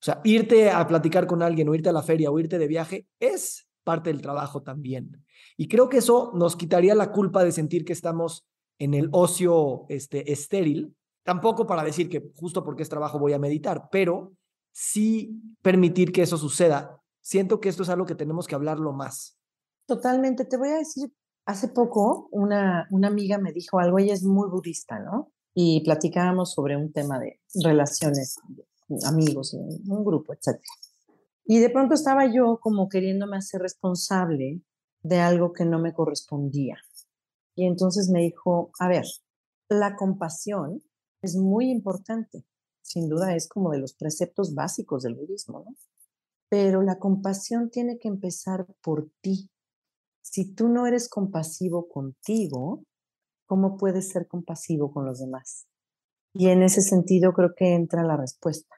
[0.00, 2.66] O sea, irte a platicar con alguien o irte a la feria o irte de
[2.66, 5.24] viaje es parte del trabajo también.
[5.56, 8.46] Y creo que eso nos quitaría la culpa de sentir que estamos
[8.78, 10.94] en el ocio este, estéril.
[11.24, 14.32] Tampoco para decir que justo porque es trabajo voy a meditar, pero
[14.72, 17.00] sí permitir que eso suceda.
[17.20, 19.38] Siento que esto es algo que tenemos que hablarlo más.
[19.86, 20.44] Totalmente.
[20.44, 21.10] Te voy a decir
[21.48, 25.30] Hace poco una, una amiga me dijo algo, ella es muy budista, ¿no?
[25.58, 28.36] y platicábamos sobre un tema de relaciones,
[29.06, 30.60] amigos, un grupo, etc.
[31.44, 34.62] Y de pronto estaba yo como queriéndome hacer responsable
[35.02, 36.76] de algo que no me correspondía.
[37.54, 39.04] Y entonces me dijo, a ver,
[39.68, 40.82] la compasión
[41.22, 42.44] es muy importante.
[42.82, 45.74] Sin duda es como de los preceptos básicos del budismo, ¿no?
[46.48, 49.50] Pero la compasión tiene que empezar por ti.
[50.22, 52.84] Si tú no eres compasivo contigo,
[53.46, 55.66] ¿cómo puedes ser compasivo con los demás?
[56.32, 58.75] Y en ese sentido creo que entra la respuesta.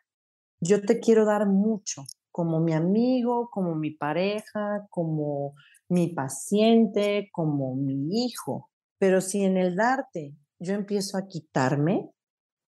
[0.60, 5.54] Yo te quiero dar mucho, como mi amigo, como mi pareja, como
[5.88, 8.70] mi paciente, como mi hijo.
[8.98, 12.10] Pero si en el darte yo empiezo a quitarme,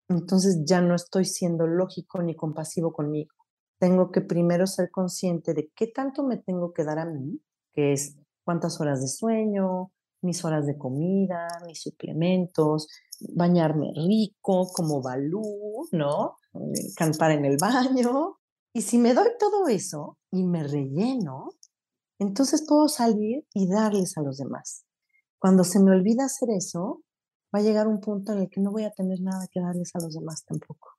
[0.09, 3.35] entonces ya no estoy siendo lógico ni compasivo conmigo.
[3.79, 7.41] Tengo que primero ser consciente de qué tanto me tengo que dar a mí,
[7.73, 12.89] que es cuántas horas de sueño, mis horas de comida, mis suplementos,
[13.35, 16.37] bañarme rico como balú, ¿no?
[16.55, 18.39] Eh, cantar en el baño.
[18.73, 21.51] Y si me doy todo eso y me relleno,
[22.19, 24.85] entonces puedo salir y darles a los demás.
[25.39, 27.03] Cuando se me olvida hacer eso,
[27.55, 29.91] va a llegar un punto en el que no voy a tener nada que darles
[29.95, 30.91] a los demás tampoco.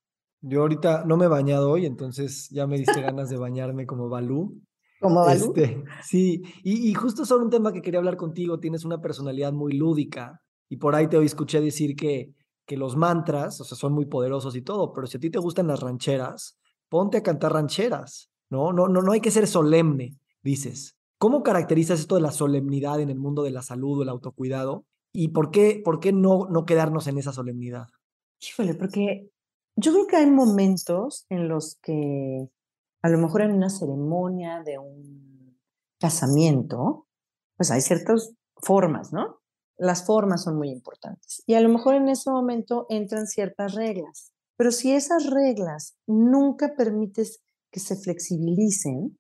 [0.42, 4.10] Yo ahorita no me he bañado hoy, entonces ya me diste ganas de bañarme como
[4.10, 4.60] Balú.
[5.00, 5.54] Como Balú.
[5.56, 9.54] Este, sí, y, y, justo sobre un tema que quería hablar contigo, tienes una personalidad
[9.54, 12.34] muy lúdica y por ahí te escuché decir que,
[12.66, 15.38] que los mantras, o sea, son muy poderosos y todo, pero si a ti te
[15.38, 16.58] gustan las rancheras,
[16.88, 18.72] ponte a cantar rancheras, ¿no?
[18.72, 20.96] No, no, no hay que ser solemne, dices.
[21.18, 24.86] ¿Cómo caracterizas esto de la solemnidad en el mundo de la salud o el autocuidado?
[25.12, 27.88] ¿Y por qué, por qué no, no quedarnos en esa solemnidad?
[28.40, 29.30] Híjole, porque
[29.76, 32.48] yo creo que hay momentos en los que
[33.02, 35.60] a lo mejor en una ceremonia de un
[36.00, 37.08] casamiento,
[37.58, 39.41] pues hay ciertas formas, ¿no?
[39.82, 41.42] Las formas son muy importantes.
[41.48, 44.32] Y a lo mejor en ese momento entran ciertas reglas.
[44.56, 47.42] Pero si esas reglas nunca permites
[47.72, 49.18] que se flexibilicen,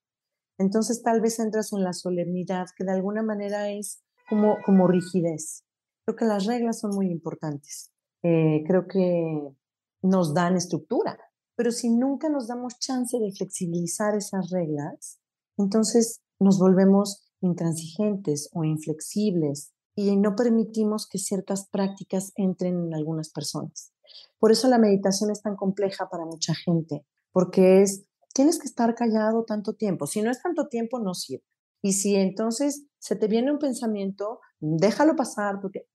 [0.59, 5.63] entonces tal vez entras en la solemnidad, que de alguna manera es como, como rigidez.
[6.05, 7.91] Creo que las reglas son muy importantes.
[8.21, 9.55] Eh, creo que
[10.03, 11.17] nos dan estructura,
[11.55, 15.19] pero si nunca nos damos chance de flexibilizar esas reglas,
[15.57, 23.29] entonces nos volvemos intransigentes o inflexibles y no permitimos que ciertas prácticas entren en algunas
[23.29, 23.93] personas.
[24.39, 28.95] Por eso la meditación es tan compleja para mucha gente, porque es tienes que estar
[28.95, 30.07] callado tanto tiempo.
[30.07, 31.43] Si no es tanto tiempo, no sirve.
[31.81, 35.87] Y si entonces se te viene un pensamiento, déjalo pasar, porque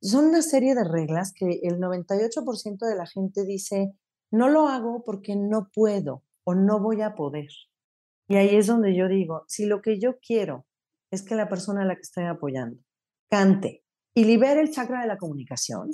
[0.00, 3.92] son una serie de reglas que el 98% de la gente dice,
[4.30, 7.48] no lo hago porque no puedo o no voy a poder.
[8.28, 10.66] Y ahí es donde yo digo, si lo que yo quiero
[11.10, 12.82] es que la persona a la que estoy apoyando
[13.30, 15.90] cante y libere el chakra de la comunicación,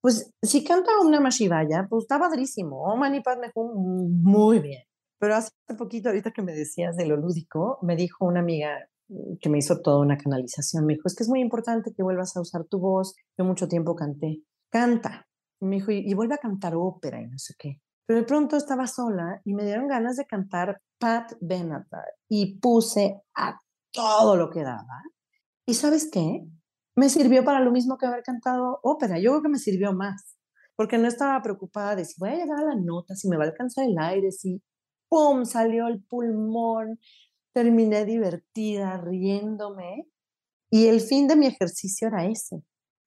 [0.00, 2.82] pues si canta una Mashivaya, pues está padrísimo.
[2.82, 4.82] Oh, Mani Padme muy bien.
[5.18, 9.36] Pero hace poquito, ahorita que me decías de lo lúdico, me dijo una amiga mm,
[9.40, 12.36] que me hizo toda una canalización, me dijo, es que es muy importante que vuelvas
[12.36, 13.14] a usar tu voz.
[13.38, 14.42] Yo mucho tiempo canté.
[14.70, 15.26] Canta.
[15.58, 17.80] Y me dijo, y, y vuelve a cantar ópera y no sé qué.
[18.06, 23.22] Pero de pronto estaba sola y me dieron ganas de cantar Pat Benatar y puse
[23.34, 23.58] a
[23.90, 25.02] todo lo que daba.
[25.66, 26.44] ¿Y sabes qué?
[26.96, 29.18] Me sirvió para lo mismo que haber cantado ópera.
[29.18, 30.36] Yo creo que me sirvió más,
[30.76, 33.44] porque no estaba preocupada de si voy a llegar a la nota, si me va
[33.44, 34.62] a alcanzar el aire, si
[35.08, 35.44] ¡pum!
[35.44, 36.98] salió el pulmón,
[37.52, 40.08] terminé divertida, riéndome,
[40.70, 42.62] y el fin de mi ejercicio era ese.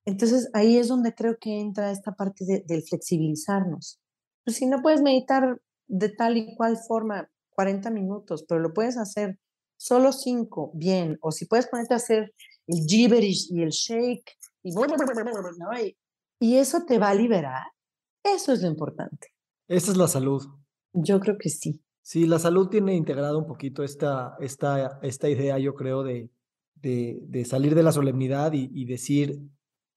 [0.06, 4.00] Entonces ahí es donde creo que entra esta parte del flexibilizarnos.
[4.46, 8.98] Pues si no puedes meditar de tal y cual forma 40 minutos, pero lo puedes
[8.98, 9.38] hacer
[9.78, 12.34] solo 5, bien, o si puedes ponerte a hacer
[12.68, 14.74] el gibberish y el shake, y,
[16.40, 17.68] y eso te va a liberar.
[18.24, 19.30] Eso es lo importante.
[19.68, 20.44] Esa es la salud.
[20.94, 21.84] Yo creo que sí.
[22.02, 26.32] Sí, la salud tiene integrado un poquito esta, esta, esta idea, yo creo, de,
[26.76, 29.42] de, de salir de la solemnidad y, y, decir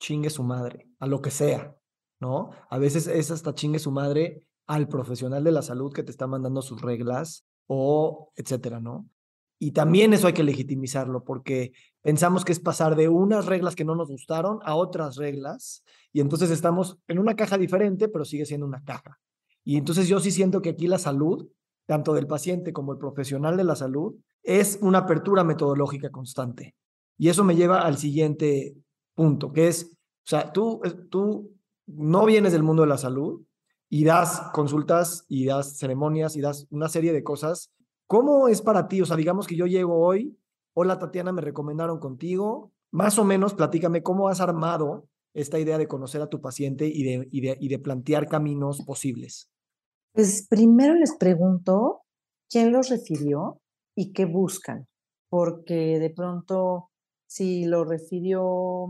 [0.00, 1.76] chingue su madre, a lo que sea,
[2.20, 2.50] ¿no?
[2.68, 6.26] A veces es hasta chingue su madre al profesional de la salud que te está
[6.26, 9.09] mandando sus reglas o etcétera, ¿no?
[9.62, 13.84] Y también eso hay que legitimizarlo porque pensamos que es pasar de unas reglas que
[13.84, 15.84] no nos gustaron a otras reglas
[16.14, 19.20] y entonces estamos en una caja diferente, pero sigue siendo una caja.
[19.62, 21.46] Y entonces yo sí siento que aquí la salud,
[21.84, 26.74] tanto del paciente como el profesional de la salud, es una apertura metodológica constante.
[27.18, 28.74] Y eso me lleva al siguiente
[29.14, 31.52] punto, que es, o sea, tú, eh, tú
[31.86, 33.42] no vienes del mundo de la salud
[33.90, 37.70] y das consultas y das ceremonias y das una serie de cosas
[38.11, 39.00] ¿Cómo es para ti?
[39.00, 40.36] O sea, digamos que yo llego hoy,
[40.74, 45.86] hola Tatiana, me recomendaron contigo, más o menos platícame cómo has armado esta idea de
[45.86, 49.48] conocer a tu paciente y de, y de, y de plantear caminos posibles?
[50.12, 52.00] Pues primero les pregunto
[52.48, 53.61] quién los refirió
[53.94, 54.88] y qué buscan,
[55.28, 56.90] porque de pronto
[57.28, 58.88] si lo refirió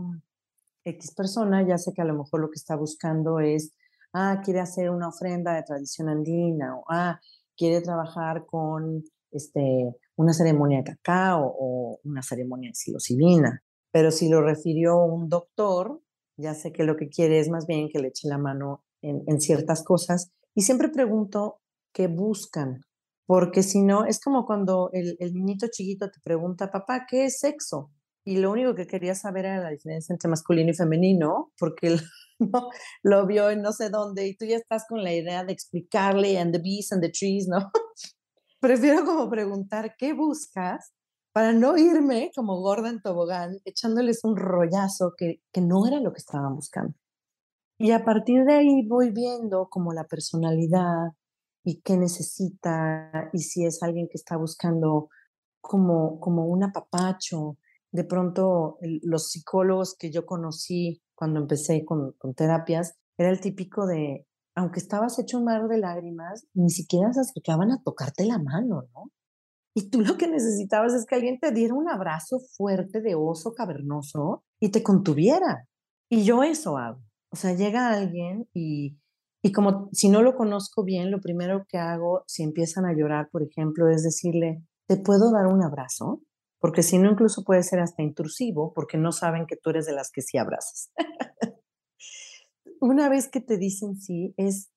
[0.83, 3.75] X persona, ya sé que a lo mejor lo que está buscando es,
[4.13, 7.19] ah, quiere hacer una ofrenda de tradición andina, o ah,
[7.61, 13.61] quiere trabajar con este, una ceremonia de cacao o una ceremonia de psilocibina.
[13.91, 16.01] Pero si lo refirió un doctor,
[16.37, 19.39] ya sé que lo que quiere es más bien que le eche la mano en,
[19.39, 20.31] ciertas cosas.
[20.55, 21.59] Y siempre pregunto
[21.93, 22.81] qué buscan,
[23.27, 27.39] porque si no, es como cuando el, el niñito chiquito te pregunta, papá, ¿qué es
[27.39, 27.91] sexo?
[28.23, 31.97] y lo único que quería saber era la diferencia entre masculino y femenino, porque
[32.41, 32.69] ¿no?
[33.03, 36.39] lo vio en no sé dónde y tú ya estás con la idea de explicarle
[36.39, 37.57] and the bees and the trees, ¿no?
[38.59, 40.93] Prefiero como preguntar, ¿qué buscas?
[41.33, 46.11] Para no irme como gorda en tobogán, echándoles un rollazo que, que no era lo
[46.11, 46.93] que estaban buscando.
[47.77, 51.13] Y a partir de ahí voy viendo como la personalidad
[51.63, 55.09] y qué necesita y si es alguien que está buscando
[55.61, 57.57] como, como un apapacho,
[57.91, 64.25] de pronto los psicólogos que yo conocí cuando empecé con, terapias, era el típico de,
[64.55, 68.87] aunque estabas hecho un mar de lágrimas, ni siquiera se acercaban a tocarte la mano,
[68.91, 69.11] ¿no?
[69.75, 73.53] Y tú lo que necesitabas es que alguien te diera un abrazo fuerte de oso
[73.53, 75.67] cavernoso y te contuviera.
[76.09, 77.03] Y yo eso hago.
[77.31, 78.97] O sea, llega alguien y,
[79.43, 83.29] y como si no lo conozco bien, lo primero que hago si empiezan a llorar,
[83.31, 86.23] por ejemplo, es decirle, ¿te puedo dar un abrazo?
[86.61, 89.93] Porque si no incluso puede ser hasta intrusivo porque no saben que tú eres de
[89.93, 90.93] las que sí abrazas.
[92.79, 94.71] Una vez que te dicen sí, es,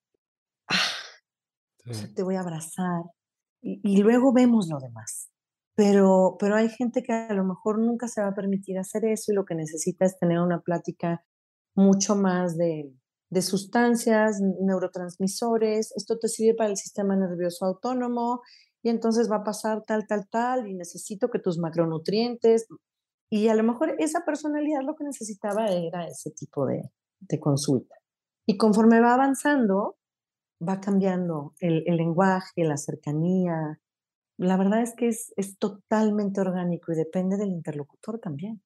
[0.69, 0.79] ah,
[2.15, 3.05] te voy a abrazar
[3.63, 5.31] y, luego vemos lo demás.
[5.75, 9.33] Pero, pero hay gente que a lo mejor nunca se va a permitir hacer eso
[9.33, 11.25] y lo que necesita es tener una plática
[11.75, 12.93] mucho más de,
[13.31, 15.93] de sustancias, neurotransmisores.
[15.97, 18.43] Esto te sirve para el sistema nervioso autónomo
[18.85, 22.67] y entonces va a pasar tal, tal, tal, y necesito que tus macronutrientes,
[23.31, 27.97] y a lo mejor esa personalidad lo que necesitaba era ese tipo de, de consulta.
[28.47, 29.97] Y conforme va avanzando,
[30.61, 33.81] va cambiando el, el, lenguaje, la cercanía.
[34.37, 38.63] La verdad es que es, es totalmente orgánico y depende del interlocutor también.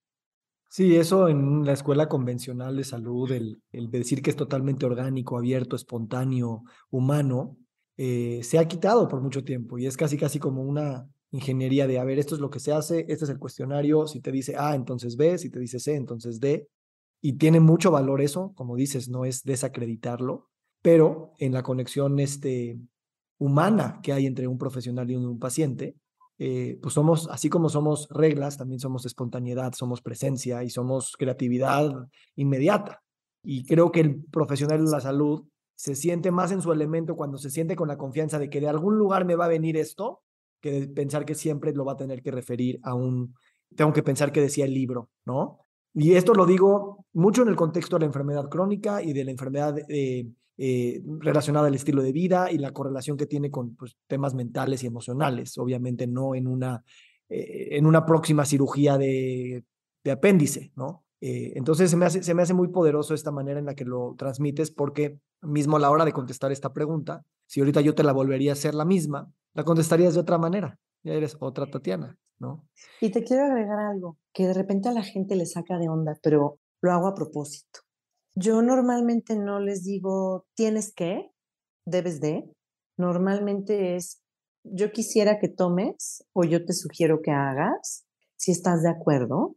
[0.69, 5.39] Sí, eso en la escuela convencional de salud, el, el decir que es totalmente orgánico,
[5.39, 7.57] abierto, espontáneo, humano,
[7.99, 11.99] eh, se ha quitado por mucho tiempo y es casi casi como una ingeniería de,
[11.99, 14.57] a ver, esto es lo que se hace, este es el cuestionario, si te dice
[14.57, 16.69] A, entonces B, si te dice C, entonces D,
[17.21, 20.49] y tiene mucho valor eso, como dices, no es desacreditarlo,
[20.81, 22.79] pero en la conexión este,
[23.39, 25.97] humana que hay entre un profesional y un, paciente,
[26.39, 31.91] eh, pues somos, así como somos reglas, también somos espontaneidad, somos presencia y somos creatividad
[32.37, 33.03] inmediata.
[33.43, 37.39] Y creo que el profesional de la salud se siente más en su elemento cuando
[37.39, 40.23] se siente con la confianza de que de algún lugar me va a venir esto,
[40.61, 43.37] que pensar que siempre lo va a tener que referir a un,
[43.77, 45.61] tengo que pensar que decía el libro, ¿no?
[45.95, 49.31] Y esto lo digo mucho en el contexto de la enfermedad crónica y de la
[49.31, 50.27] enfermedad eh,
[50.57, 54.83] eh, relacionada al estilo de vida y la correlación que tiene con pues, temas mentales
[54.83, 56.83] y emocionales, obviamente no en una,
[57.29, 59.63] eh, en una próxima cirugía de,
[60.03, 61.05] de apéndice, ¿no?
[61.21, 64.15] Entonces se me, hace, se me hace muy poderoso esta manera en la que lo
[64.17, 68.13] transmites porque mismo a la hora de contestar esta pregunta, si ahorita yo te la
[68.13, 70.79] volvería a hacer la misma, la contestarías de otra manera.
[71.03, 72.65] Ya eres otra Tatiana, ¿no?
[73.01, 76.19] Y te quiero agregar algo que de repente a la gente le saca de onda,
[76.23, 77.81] pero lo hago a propósito.
[78.35, 81.31] Yo normalmente no les digo, tienes que,
[81.85, 82.45] debes de.
[82.97, 84.21] Normalmente es,
[84.65, 88.07] yo quisiera que tomes o yo te sugiero que hagas,
[88.37, 89.57] si estás de acuerdo,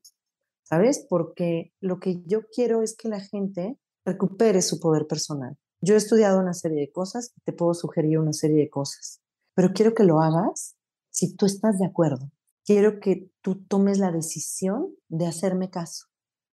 [0.71, 1.05] ¿sabes?
[1.09, 5.57] Porque lo que yo quiero es que la gente recupere su poder personal.
[5.81, 9.19] Yo he estudiado una serie de cosas te puedo sugerir una serie de cosas,
[9.53, 10.77] pero quiero que lo hagas
[11.09, 12.31] si tú estás de acuerdo.
[12.63, 16.05] Quiero que tú tomes la decisión de hacerme caso,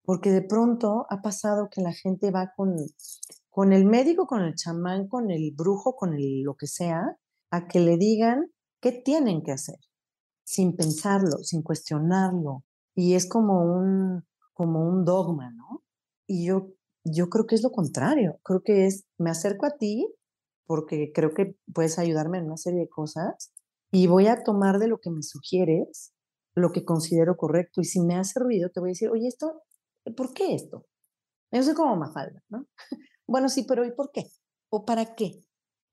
[0.04, 2.76] porque de pronto ha pasado que la gente va con,
[3.50, 7.18] con el médico, con el chamán, con el brujo, con lo que sea,
[7.50, 8.52] a que le digan
[8.82, 9.78] qué tienen que hacer,
[10.44, 12.66] sin pensarlo, sin cuestionarlo.
[13.02, 14.24] Y es como un,
[14.54, 15.84] como un dogma, ¿no?
[16.28, 18.40] Y yo yo creo que es lo contrario.
[18.44, 20.08] Creo que es, me acerco a ti
[20.66, 23.54] porque creo que puedes ayudarme en una serie de cosas
[23.92, 26.14] y voy a tomar de lo que me sugieres
[26.54, 27.82] lo que considero correcto.
[27.82, 29.64] Y si me hace ruido, te voy a decir, oye, esto,
[30.16, 30.86] ¿por qué esto?
[31.52, 32.68] Yo soy como Mafalda, ¿no?
[33.28, 34.26] bueno, sí, pero ¿y por qué?
[34.70, 35.42] ¿O para qué?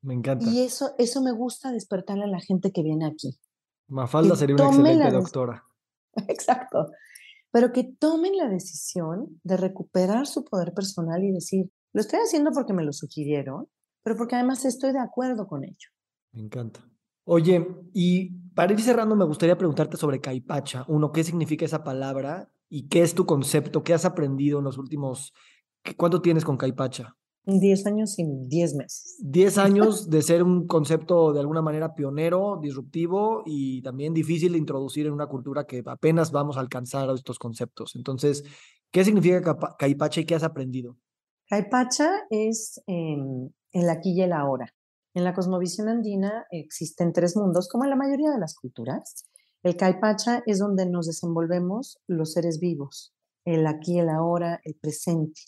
[0.02, 0.48] Me encanta.
[0.48, 3.38] Y eso, eso me gusta despertarle a la gente que viene aquí.
[3.88, 5.64] Mafalda sería una excelente doctora.
[6.28, 6.90] Exacto.
[7.50, 12.50] pero que tomen la decisión de recuperar su poder personal y decir, lo estoy haciendo
[12.52, 13.68] porque me lo sugirieron,
[14.02, 15.88] pero porque además estoy de acuerdo con ello.
[16.32, 16.80] Me encanta.
[17.24, 20.84] Oye, y para ir cerrando, me gustaría preguntarte sobre caipacha.
[20.88, 23.82] Uno, ¿qué significa esa palabra y qué es tu concepto?
[23.82, 25.34] ¿Qué has aprendido en los últimos...
[25.96, 27.16] ¿Cuánto tienes con caipacha?
[27.44, 29.16] Diez años y diez meses.
[29.20, 34.58] Diez años de ser un concepto de alguna manera pionero, disruptivo y también difícil de
[34.58, 37.96] introducir en una cultura que apenas vamos a alcanzar estos conceptos.
[37.96, 38.44] Entonces,
[38.90, 40.96] ¿qué significa caipacha y qué has aprendido?
[41.48, 44.74] Caipacha es em, el aquí y el ahora.
[45.14, 49.26] En la cosmovisión andina existen tres mundos, como en la mayoría de las culturas.
[49.62, 53.14] El caipacha es donde nos desenvolvemos los seres vivos,
[53.44, 55.40] el aquí, el ahora, el presente.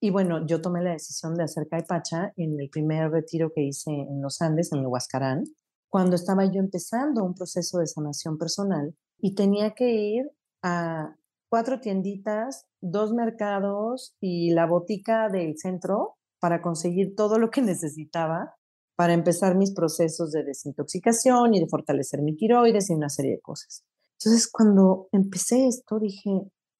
[0.00, 3.90] Y bueno, yo tomé la decisión de hacer caipacha en el primer retiro que hice
[3.90, 5.44] en los Andes, en el Huascarán,
[5.88, 10.30] cuando estaba yo empezando un proceso de sanación personal y tenía que ir
[10.62, 11.16] a
[11.50, 18.54] cuatro tienditas, dos mercados y la botica del centro para conseguir todo lo que necesitaba
[18.96, 23.40] para empezar mis procesos de desintoxicación y de fortalecer mi tiroides y una serie de
[23.40, 23.84] cosas.
[24.18, 26.30] Entonces, cuando empecé esto, dije,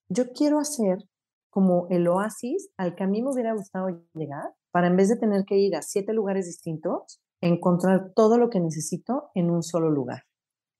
[0.08, 0.98] yo quiero hacer
[1.50, 5.16] como el oasis al que a mí me hubiera gustado llegar, para en vez de
[5.16, 9.90] tener que ir a siete lugares distintos, encontrar todo lo que necesito en un solo
[9.90, 10.24] lugar.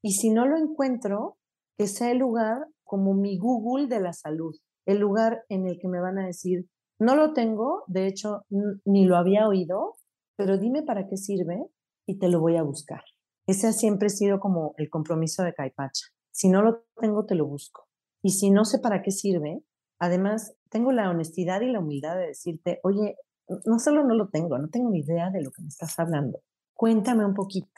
[0.02, 1.38] Y si no lo encuentro,
[1.76, 4.54] que sea el lugar como mi Google de la salud,
[4.86, 6.68] el lugar en el que me van a decir,
[7.00, 8.42] no lo tengo, de hecho,
[8.84, 9.96] ni lo había oído,
[10.36, 11.64] pero dime para qué sirve
[12.06, 13.02] y te lo voy a buscar.
[13.46, 16.06] Ese ha siempre sido como el compromiso de Caipacha.
[16.32, 17.86] Si no lo tengo, te lo busco.
[18.22, 19.62] Y si no sé para qué sirve,
[20.00, 23.16] además tengo la honestidad y la humildad de decirte, oye,
[23.64, 26.40] no solo no lo tengo, no tengo ni idea de lo que me estás hablando.
[26.74, 27.68] Cuéntame un poquito.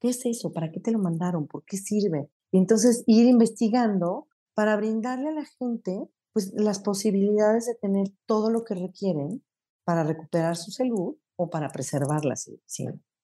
[0.00, 0.52] ¿Qué es eso?
[0.52, 1.46] ¿Para qué te lo mandaron?
[1.46, 2.28] ¿Por qué sirve?
[2.50, 8.50] Y entonces ir investigando para brindarle a la gente pues las posibilidades de tener todo
[8.50, 9.42] lo que requieren
[9.84, 12.34] para recuperar su salud o para preservarla.
[12.36, 12.58] Si,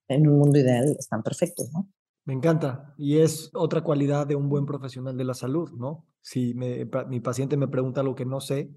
[0.08, 1.88] en un mundo ideal están perfectos, ¿no?
[2.24, 2.94] Me encanta.
[2.96, 6.06] Y es otra cualidad de un buen profesional de la salud, ¿no?
[6.20, 8.70] Si mi paciente me pregunta lo que no sé,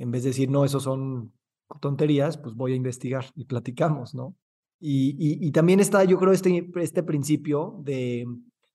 [0.00, 1.32] en vez de decir, no, eso son
[1.80, 4.34] tonterías, pues voy a investigar y platicamos, ¿no?
[4.82, 8.26] Y, y, también está, yo creo, este, este principio de,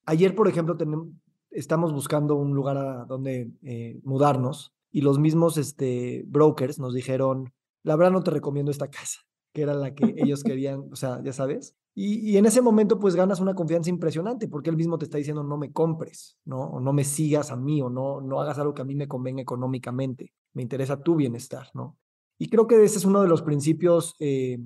[0.06, 1.08] ayer, por ejemplo, tenemos,
[1.50, 7.52] estamos buscando un lugar a donde eh, mudarnos y los mismos este, brokers nos dijeron,
[7.82, 9.22] la verdad no te recomiendo esta casa,
[9.56, 11.78] que era la que ellos querían, o sea, ya sabes.
[11.96, 15.44] Y, en ese momento pues ganas una confianza impresionante porque él mismo te está diciendo
[15.44, 16.82] no me compres, ¿no?
[16.82, 19.42] No me sigas a mí o no, no hagas algo que a mí me convenga
[19.42, 21.98] económicamente, me interesa tu bienestar, ¿no?
[22.38, 24.60] Y creo que ese es uno de los principios eh,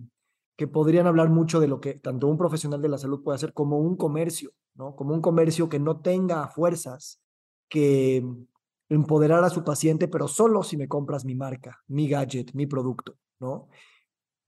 [0.58, 3.54] que podrían hablar mucho de lo que tanto un profesional de la salud puede hacer
[3.54, 4.96] como un comercio, ¿no?
[4.96, 7.22] Como un comercio que no tenga fuerzas
[7.70, 8.26] que
[8.90, 13.20] empoderar a su paciente, pero solo si me compras mi marca, mi gadget, mi producto,
[13.40, 13.68] ¿no?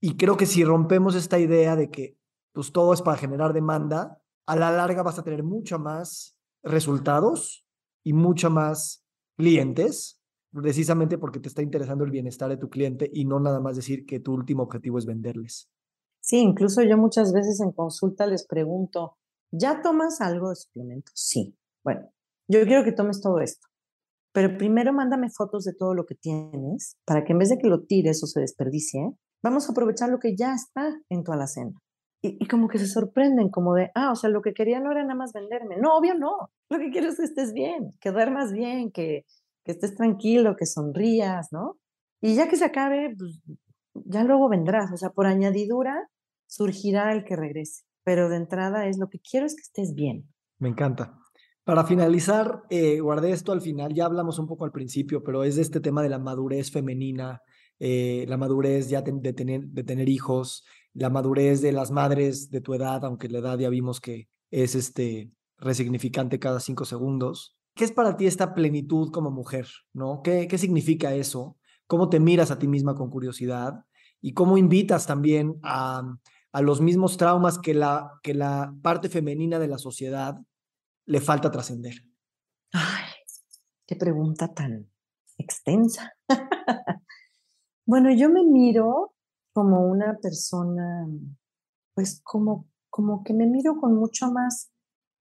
[0.01, 2.17] Y creo que si rompemos esta idea de que
[2.53, 7.65] pues todo es para generar demanda, a la larga vas a tener mucho más resultados
[8.03, 9.05] y mucho más
[9.37, 10.19] clientes,
[10.51, 14.05] precisamente porque te está interesando el bienestar de tu cliente y no nada más decir
[14.05, 15.69] que tu último objetivo es venderles.
[16.19, 19.17] Sí, incluso yo muchas veces en consulta les pregunto,
[19.51, 21.11] ¿ya tomas algo de suplemento?
[21.15, 21.55] Sí.
[21.83, 22.11] Bueno,
[22.47, 23.67] yo quiero que tomes todo esto.
[24.33, 27.67] Pero primero mándame fotos de todo lo que tienes para que en vez de que
[27.67, 29.13] lo tires o se desperdicie,
[29.43, 31.79] vamos a aprovechar lo que ya está en tu alacena.
[32.23, 35.01] Y, como que se sorprenden, como de, ah, o sea, lo que quería no era
[35.01, 35.77] nada más venderme.
[35.77, 36.51] No, obvio no.
[36.69, 39.25] Lo que quiero es que estés bien, que duermas bien, que,
[39.65, 41.79] que estés tranquilo, que sonrías, ¿no?
[42.21, 43.41] Y ya que se acabe, pues
[43.93, 44.91] ya luego vendrás.
[44.91, 46.09] O sea, por añadidura
[46.45, 47.85] surgirá el que regrese.
[48.03, 50.31] Pero de entrada es lo que quiero es que estés bien.
[50.59, 51.17] Me encanta.
[51.63, 55.55] Para finalizar, eh, guardé esto al final, ya hablamos un poco al principio, pero es
[55.55, 57.41] de este tema de la madurez femenina,
[57.83, 60.63] eh, la madurez ya de, tener, hijos,
[60.93, 64.75] la madurez de las madres de tu edad, aunque la edad ya vimos que es
[64.75, 67.57] este resignificante cada cinco segundos.
[67.73, 69.67] ¿Qué es para ti esta plenitud como mujer?
[69.93, 70.21] ¿no?
[70.23, 71.57] ¿Qué, ¿Qué significa eso?
[71.87, 73.83] ¿Cómo te miras a ti misma con curiosidad?
[74.21, 76.03] ¿Y cómo invitas también a,
[76.51, 80.37] a los mismos traumas que la, que la parte femenina de la sociedad
[81.07, 81.95] le falta trascender?
[83.87, 84.87] Qué pregunta tan
[85.39, 86.13] extensa.
[87.91, 89.11] bueno, yo me miro
[89.51, 91.05] como una persona,
[91.93, 94.71] pues como, como que me miro con mucho más,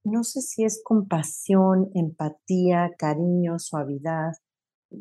[0.05, 4.35] no sé si es compasión, empatía, cariño, suavidad.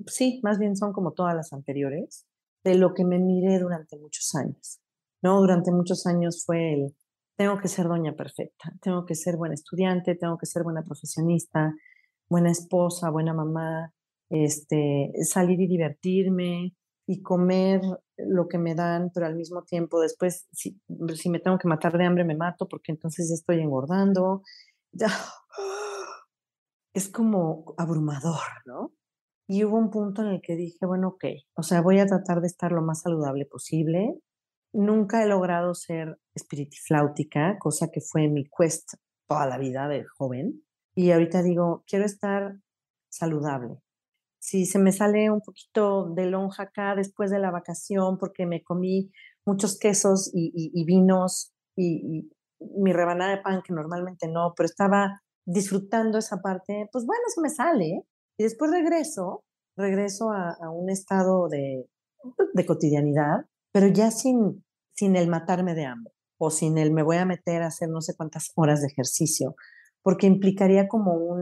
[0.08, 2.26] Sí, más bien son como todas las anteriores,
[2.64, 4.80] de lo que me miré durante muchos años.
[5.22, 5.40] ¿no?
[5.40, 6.96] Durante muchos años fue el
[7.38, 11.76] tengo que ser doña perfecta, tengo que ser buena estudiante, tengo que ser buena profesionista,
[12.28, 13.94] buena esposa, buena mamá,
[14.32, 16.74] este, salir y divertirme
[17.12, 17.82] y comer
[18.18, 20.80] lo que me dan, pero al mismo tiempo después, si,
[21.16, 24.44] si me tengo que matar de hambre, me mato porque entonces estoy engordando.
[26.92, 28.94] Es como abrumador, ¿no?
[29.48, 31.24] Y hubo un punto en el que dije, bueno, ok,
[31.56, 34.20] o sea, voy a tratar de estar lo más saludable posible.
[34.74, 38.96] Nunca he logrado ser espiritifláutica, cosa que fue mi quest
[39.28, 40.64] toda la vida de joven.
[40.96, 42.56] Y ahorita digo, quiero estar
[43.08, 43.80] saludable.
[44.40, 48.64] Si se me sale un poquito de lonja acá después de la vacación porque me
[48.64, 49.12] comí
[49.46, 52.30] muchos quesos y, vinos y,
[52.78, 57.42] mi rebanada de pan, que normalmente no, pero estaba disfrutando esa parte, pues bueno, se
[57.42, 58.04] me sale.
[58.38, 59.44] Y después regreso,
[59.78, 61.86] regreso a, un estado de,
[62.54, 67.18] de, cotidianidad, pero ya sin, sin el matarme de hambre o sin el me voy
[67.18, 69.56] a meter a hacer no sé cuántas horas de ejercicio,
[70.02, 71.38] porque implicaría como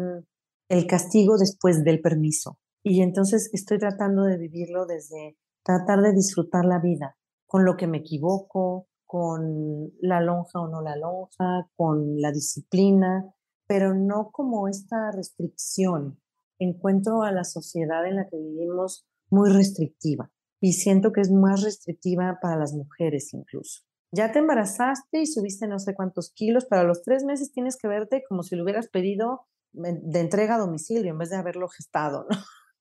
[0.69, 2.57] el castigo después del permiso.
[2.89, 7.85] Y entonces estoy tratando de vivirlo desde tratar de disfrutar la vida, con lo que
[7.85, 13.25] me equivoco, con la lonja o no la lonja, con la disciplina,
[13.67, 16.21] pero no como esta restricción.
[16.59, 20.31] Encuentro a la sociedad en la que vivimos muy restrictiva
[20.61, 23.81] y siento que es más restrictiva para las mujeres incluso.
[24.13, 27.89] Ya te embarazaste y subiste no sé cuántos kilos, para los tres meses tienes que
[27.89, 29.41] verte como si lo hubieras pedido
[29.73, 32.37] de entrega a domicilio en vez de haberlo gestado, ¿no?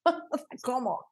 [0.65, 1.07] ¿Cómo?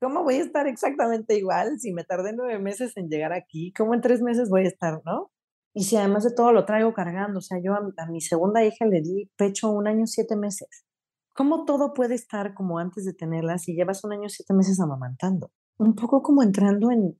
[0.00, 3.72] ¿Cómo voy a estar exactamente igual si me tardé nueve meses en llegar aquí?
[3.72, 5.30] ¿Cómo en tres meses voy a estar, no?
[5.72, 8.86] Y si además de todo lo traigo cargando, o sea, yo a, mi segunda hija
[8.86, 10.86] le di pecho un año, siete meses.
[11.34, 15.50] ¿Cómo todo puede estar como antes de tenerla si llevas un año, siete meses amamantando?
[15.78, 17.18] Un poco como entrando en,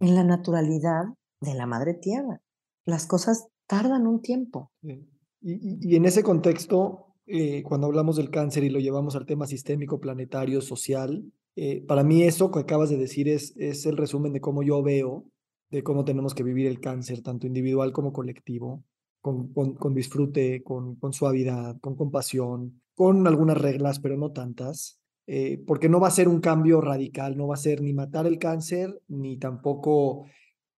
[0.00, 1.04] en la naturalidad
[1.40, 2.40] de la madre tierra.
[2.86, 4.72] Las cosas tardan un tiempo.
[4.82, 5.06] Y,
[5.42, 10.00] y, en ese contexto, eh, cuando hablamos del cáncer y lo llevamos al tema sistémico,
[10.00, 11.24] planetario, social,
[11.56, 14.82] eh, para mí eso que acabas de decir es, es el resumen de cómo yo
[14.82, 15.26] veo
[15.70, 18.82] de cómo tenemos que vivir el cáncer, tanto individual como colectivo,
[19.20, 24.98] con, con, disfrute, con, con, suavidad, con compasión, con algunas reglas, pero no tantas,
[25.28, 28.26] eh, porque no va a ser un cambio radical, no va a ser ni matar
[28.26, 30.26] el cáncer, ni tampoco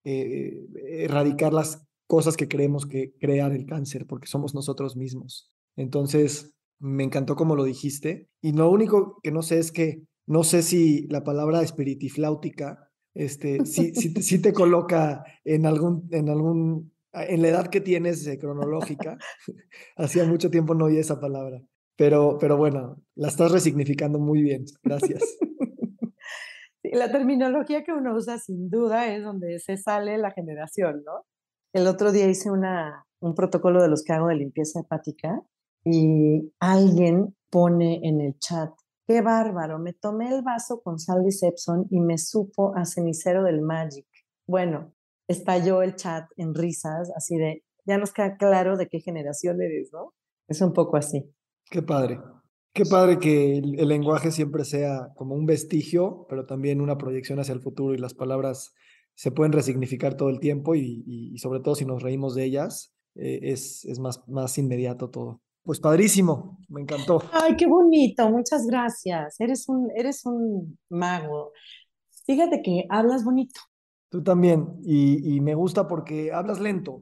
[0.03, 5.52] erradicar las cosas que creemos que crean el cáncer, porque somos nosotros mismos.
[5.75, 8.29] Entonces, me encantó como lo dijiste.
[8.41, 13.63] Y lo único que no sé es que no sé si la palabra espiritifláutica este,
[13.65, 19.17] sí, sí, te coloca en algún, en algún, en la edad que tienes cronológica.
[19.97, 21.61] Hacía mucho tiempo no oí esa palabra,
[21.95, 24.65] pero, pero bueno, la estás resignificando muy bien.
[24.81, 25.21] Gracias.
[26.83, 31.25] la terminología que uno usa sin duda es donde se sale la generación, ¿no?
[31.71, 35.43] El otro día hice una, un protocolo de los que hago de limpieza hepática
[35.85, 38.71] y alguien pone en el chat,
[39.05, 43.43] Qué bárbaro, me tomé el vaso con sal de Sepson y me supo a cenicero
[43.43, 44.07] del Magic.
[44.47, 44.93] Bueno,
[45.27, 49.91] estalló el chat en risas, así de, ya nos queda claro de qué generación eres,
[49.91, 50.13] ¿no?
[50.47, 51.29] Es un poco así.
[51.69, 52.19] Qué padre.
[52.73, 57.53] Qué padre que el, lenguaje siempre sea como un vestigio, pero también una proyección hacia
[57.53, 58.73] el futuro y las palabras
[59.15, 63.39] se pueden resignificar todo el tiempo y, sobre todo si nos reímos de ellas, eh,
[63.43, 65.42] es, es más, más inmediato todo.
[65.63, 67.23] Pues padrísimo, me encantó.
[67.31, 69.39] Ay, qué bonito, muchas gracias.
[69.39, 71.53] Eres un, eres un mago.
[72.25, 73.61] Fíjate que hablas bonito.
[74.09, 77.01] Tú también, y, me gusta porque hablas lento,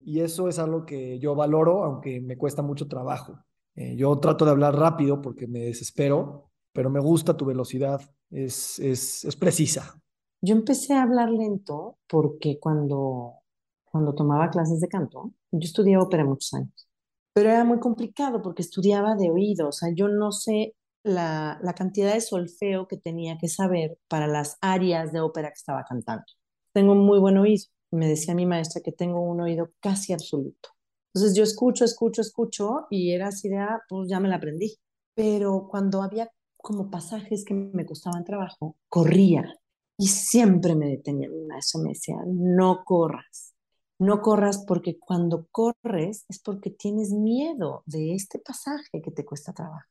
[0.00, 3.40] y eso es algo que yo valoro, aunque me cuesta mucho trabajo.
[3.74, 8.00] Eh, yo trato de hablar rápido porque me desespero, pero me gusta tu velocidad,
[8.30, 10.00] es, es, es precisa.
[10.40, 13.34] Yo empecé a hablar lento porque cuando,
[13.84, 16.85] cuando tomaba clases de canto, yo estudié ópera muchos años
[17.36, 20.74] pero era muy complicado porque estudiaba de oído, o sea, yo no sé
[21.04, 25.58] la, la cantidad de solfeo que tenía que saber para las áreas de ópera que
[25.58, 26.24] estaba cantando.
[26.72, 30.70] Tengo muy buen oído, me decía mi maestra que tengo un oído casi absoluto.
[31.12, 34.78] Entonces yo escucho, escucho, escucho y era así de, ah, pues ya me la aprendí.
[35.14, 39.44] Pero cuando había como pasajes que me costaban trabajo, corría
[39.98, 43.55] y siempre me detenía mi maestra, me decía, no corras,
[43.98, 49.52] no corras porque cuando corres es porque tienes miedo de este pasaje que te cuesta
[49.52, 49.88] trabajo.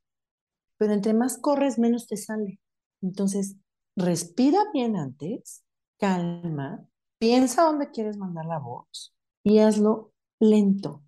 [0.78, 2.60] Pero entre más corres, menos te sale.
[3.02, 3.56] Entonces,
[3.96, 5.64] respira bien antes,
[5.98, 6.86] calma,
[7.18, 11.02] piensa dónde quieres mandar la voz y hazlo lento.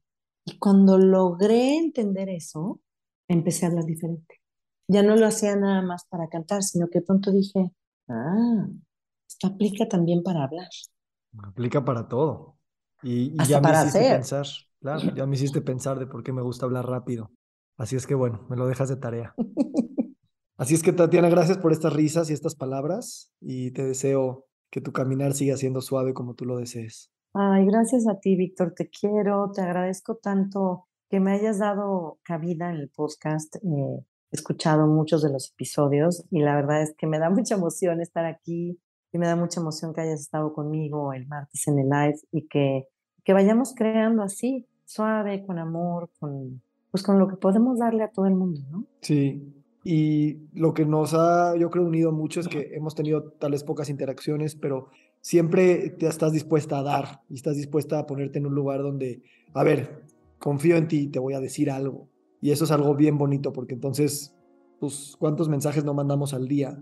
[0.45, 2.79] Y cuando logré entender eso,
[3.27, 4.41] empecé a hablar diferente.
[4.87, 7.71] Ya no lo hacía nada más para cantar, sino que pronto dije,
[8.07, 8.67] ah,
[9.27, 10.69] esto aplica también para hablar.
[11.43, 12.56] Aplica para todo.
[13.03, 14.45] Y, ya me hiciste pensar,
[14.81, 17.31] claro, ya me hiciste pensar de por qué me gusta hablar rápido.
[17.77, 19.35] Así es que bueno, me lo dejas de tarea.
[20.57, 24.81] Así es que Tatiana, gracias por estas risas y estas palabras y te deseo que
[24.81, 27.11] tu caminar siga siendo suave como tú lo desees.
[27.33, 32.71] Ay, gracias a ti, Víctor, te quiero, te agradezco tanto que me hayas dado cabida
[32.71, 33.57] en el podcast.
[33.57, 33.59] Eh,
[34.31, 38.01] he escuchado muchos de los episodios y la verdad es que me da mucha emoción
[38.01, 38.79] estar aquí
[39.11, 42.47] y me da mucha emoción que hayas estado conmigo el martes en el live y
[42.47, 42.87] que,
[43.23, 48.11] que vayamos creando así, suave, con amor, con, pues con lo que podemos darle a
[48.11, 48.85] todo el mundo, ¿no?
[49.01, 49.53] Sí,
[49.83, 53.89] y lo que nos ha, yo creo, unido mucho es que hemos tenido tales pocas
[53.89, 54.89] interacciones, pero
[55.21, 59.23] siempre te estás dispuesta a dar y estás dispuesta a ponerte en un lugar donde,
[59.53, 60.03] a ver,
[60.39, 62.09] confío en ti, te voy a decir algo.
[62.41, 64.35] Y eso es algo bien bonito, porque entonces,
[64.79, 66.77] pues, ¿cuántos mensajes no mandamos al día?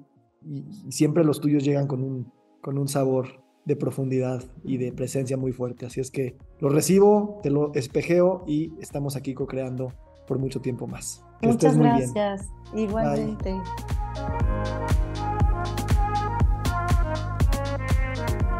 [0.45, 2.31] Y, y siempre los tuyos llegan con un,
[2.61, 5.85] con un sabor de profundidad y de presencia muy fuerte.
[5.85, 9.91] Así es que lo recibo, te lo espejeo y estamos aquí co-creando
[10.27, 11.23] por mucho tiempo más.
[11.41, 12.47] Que Muchas gracias.
[12.73, 13.55] Igualmente.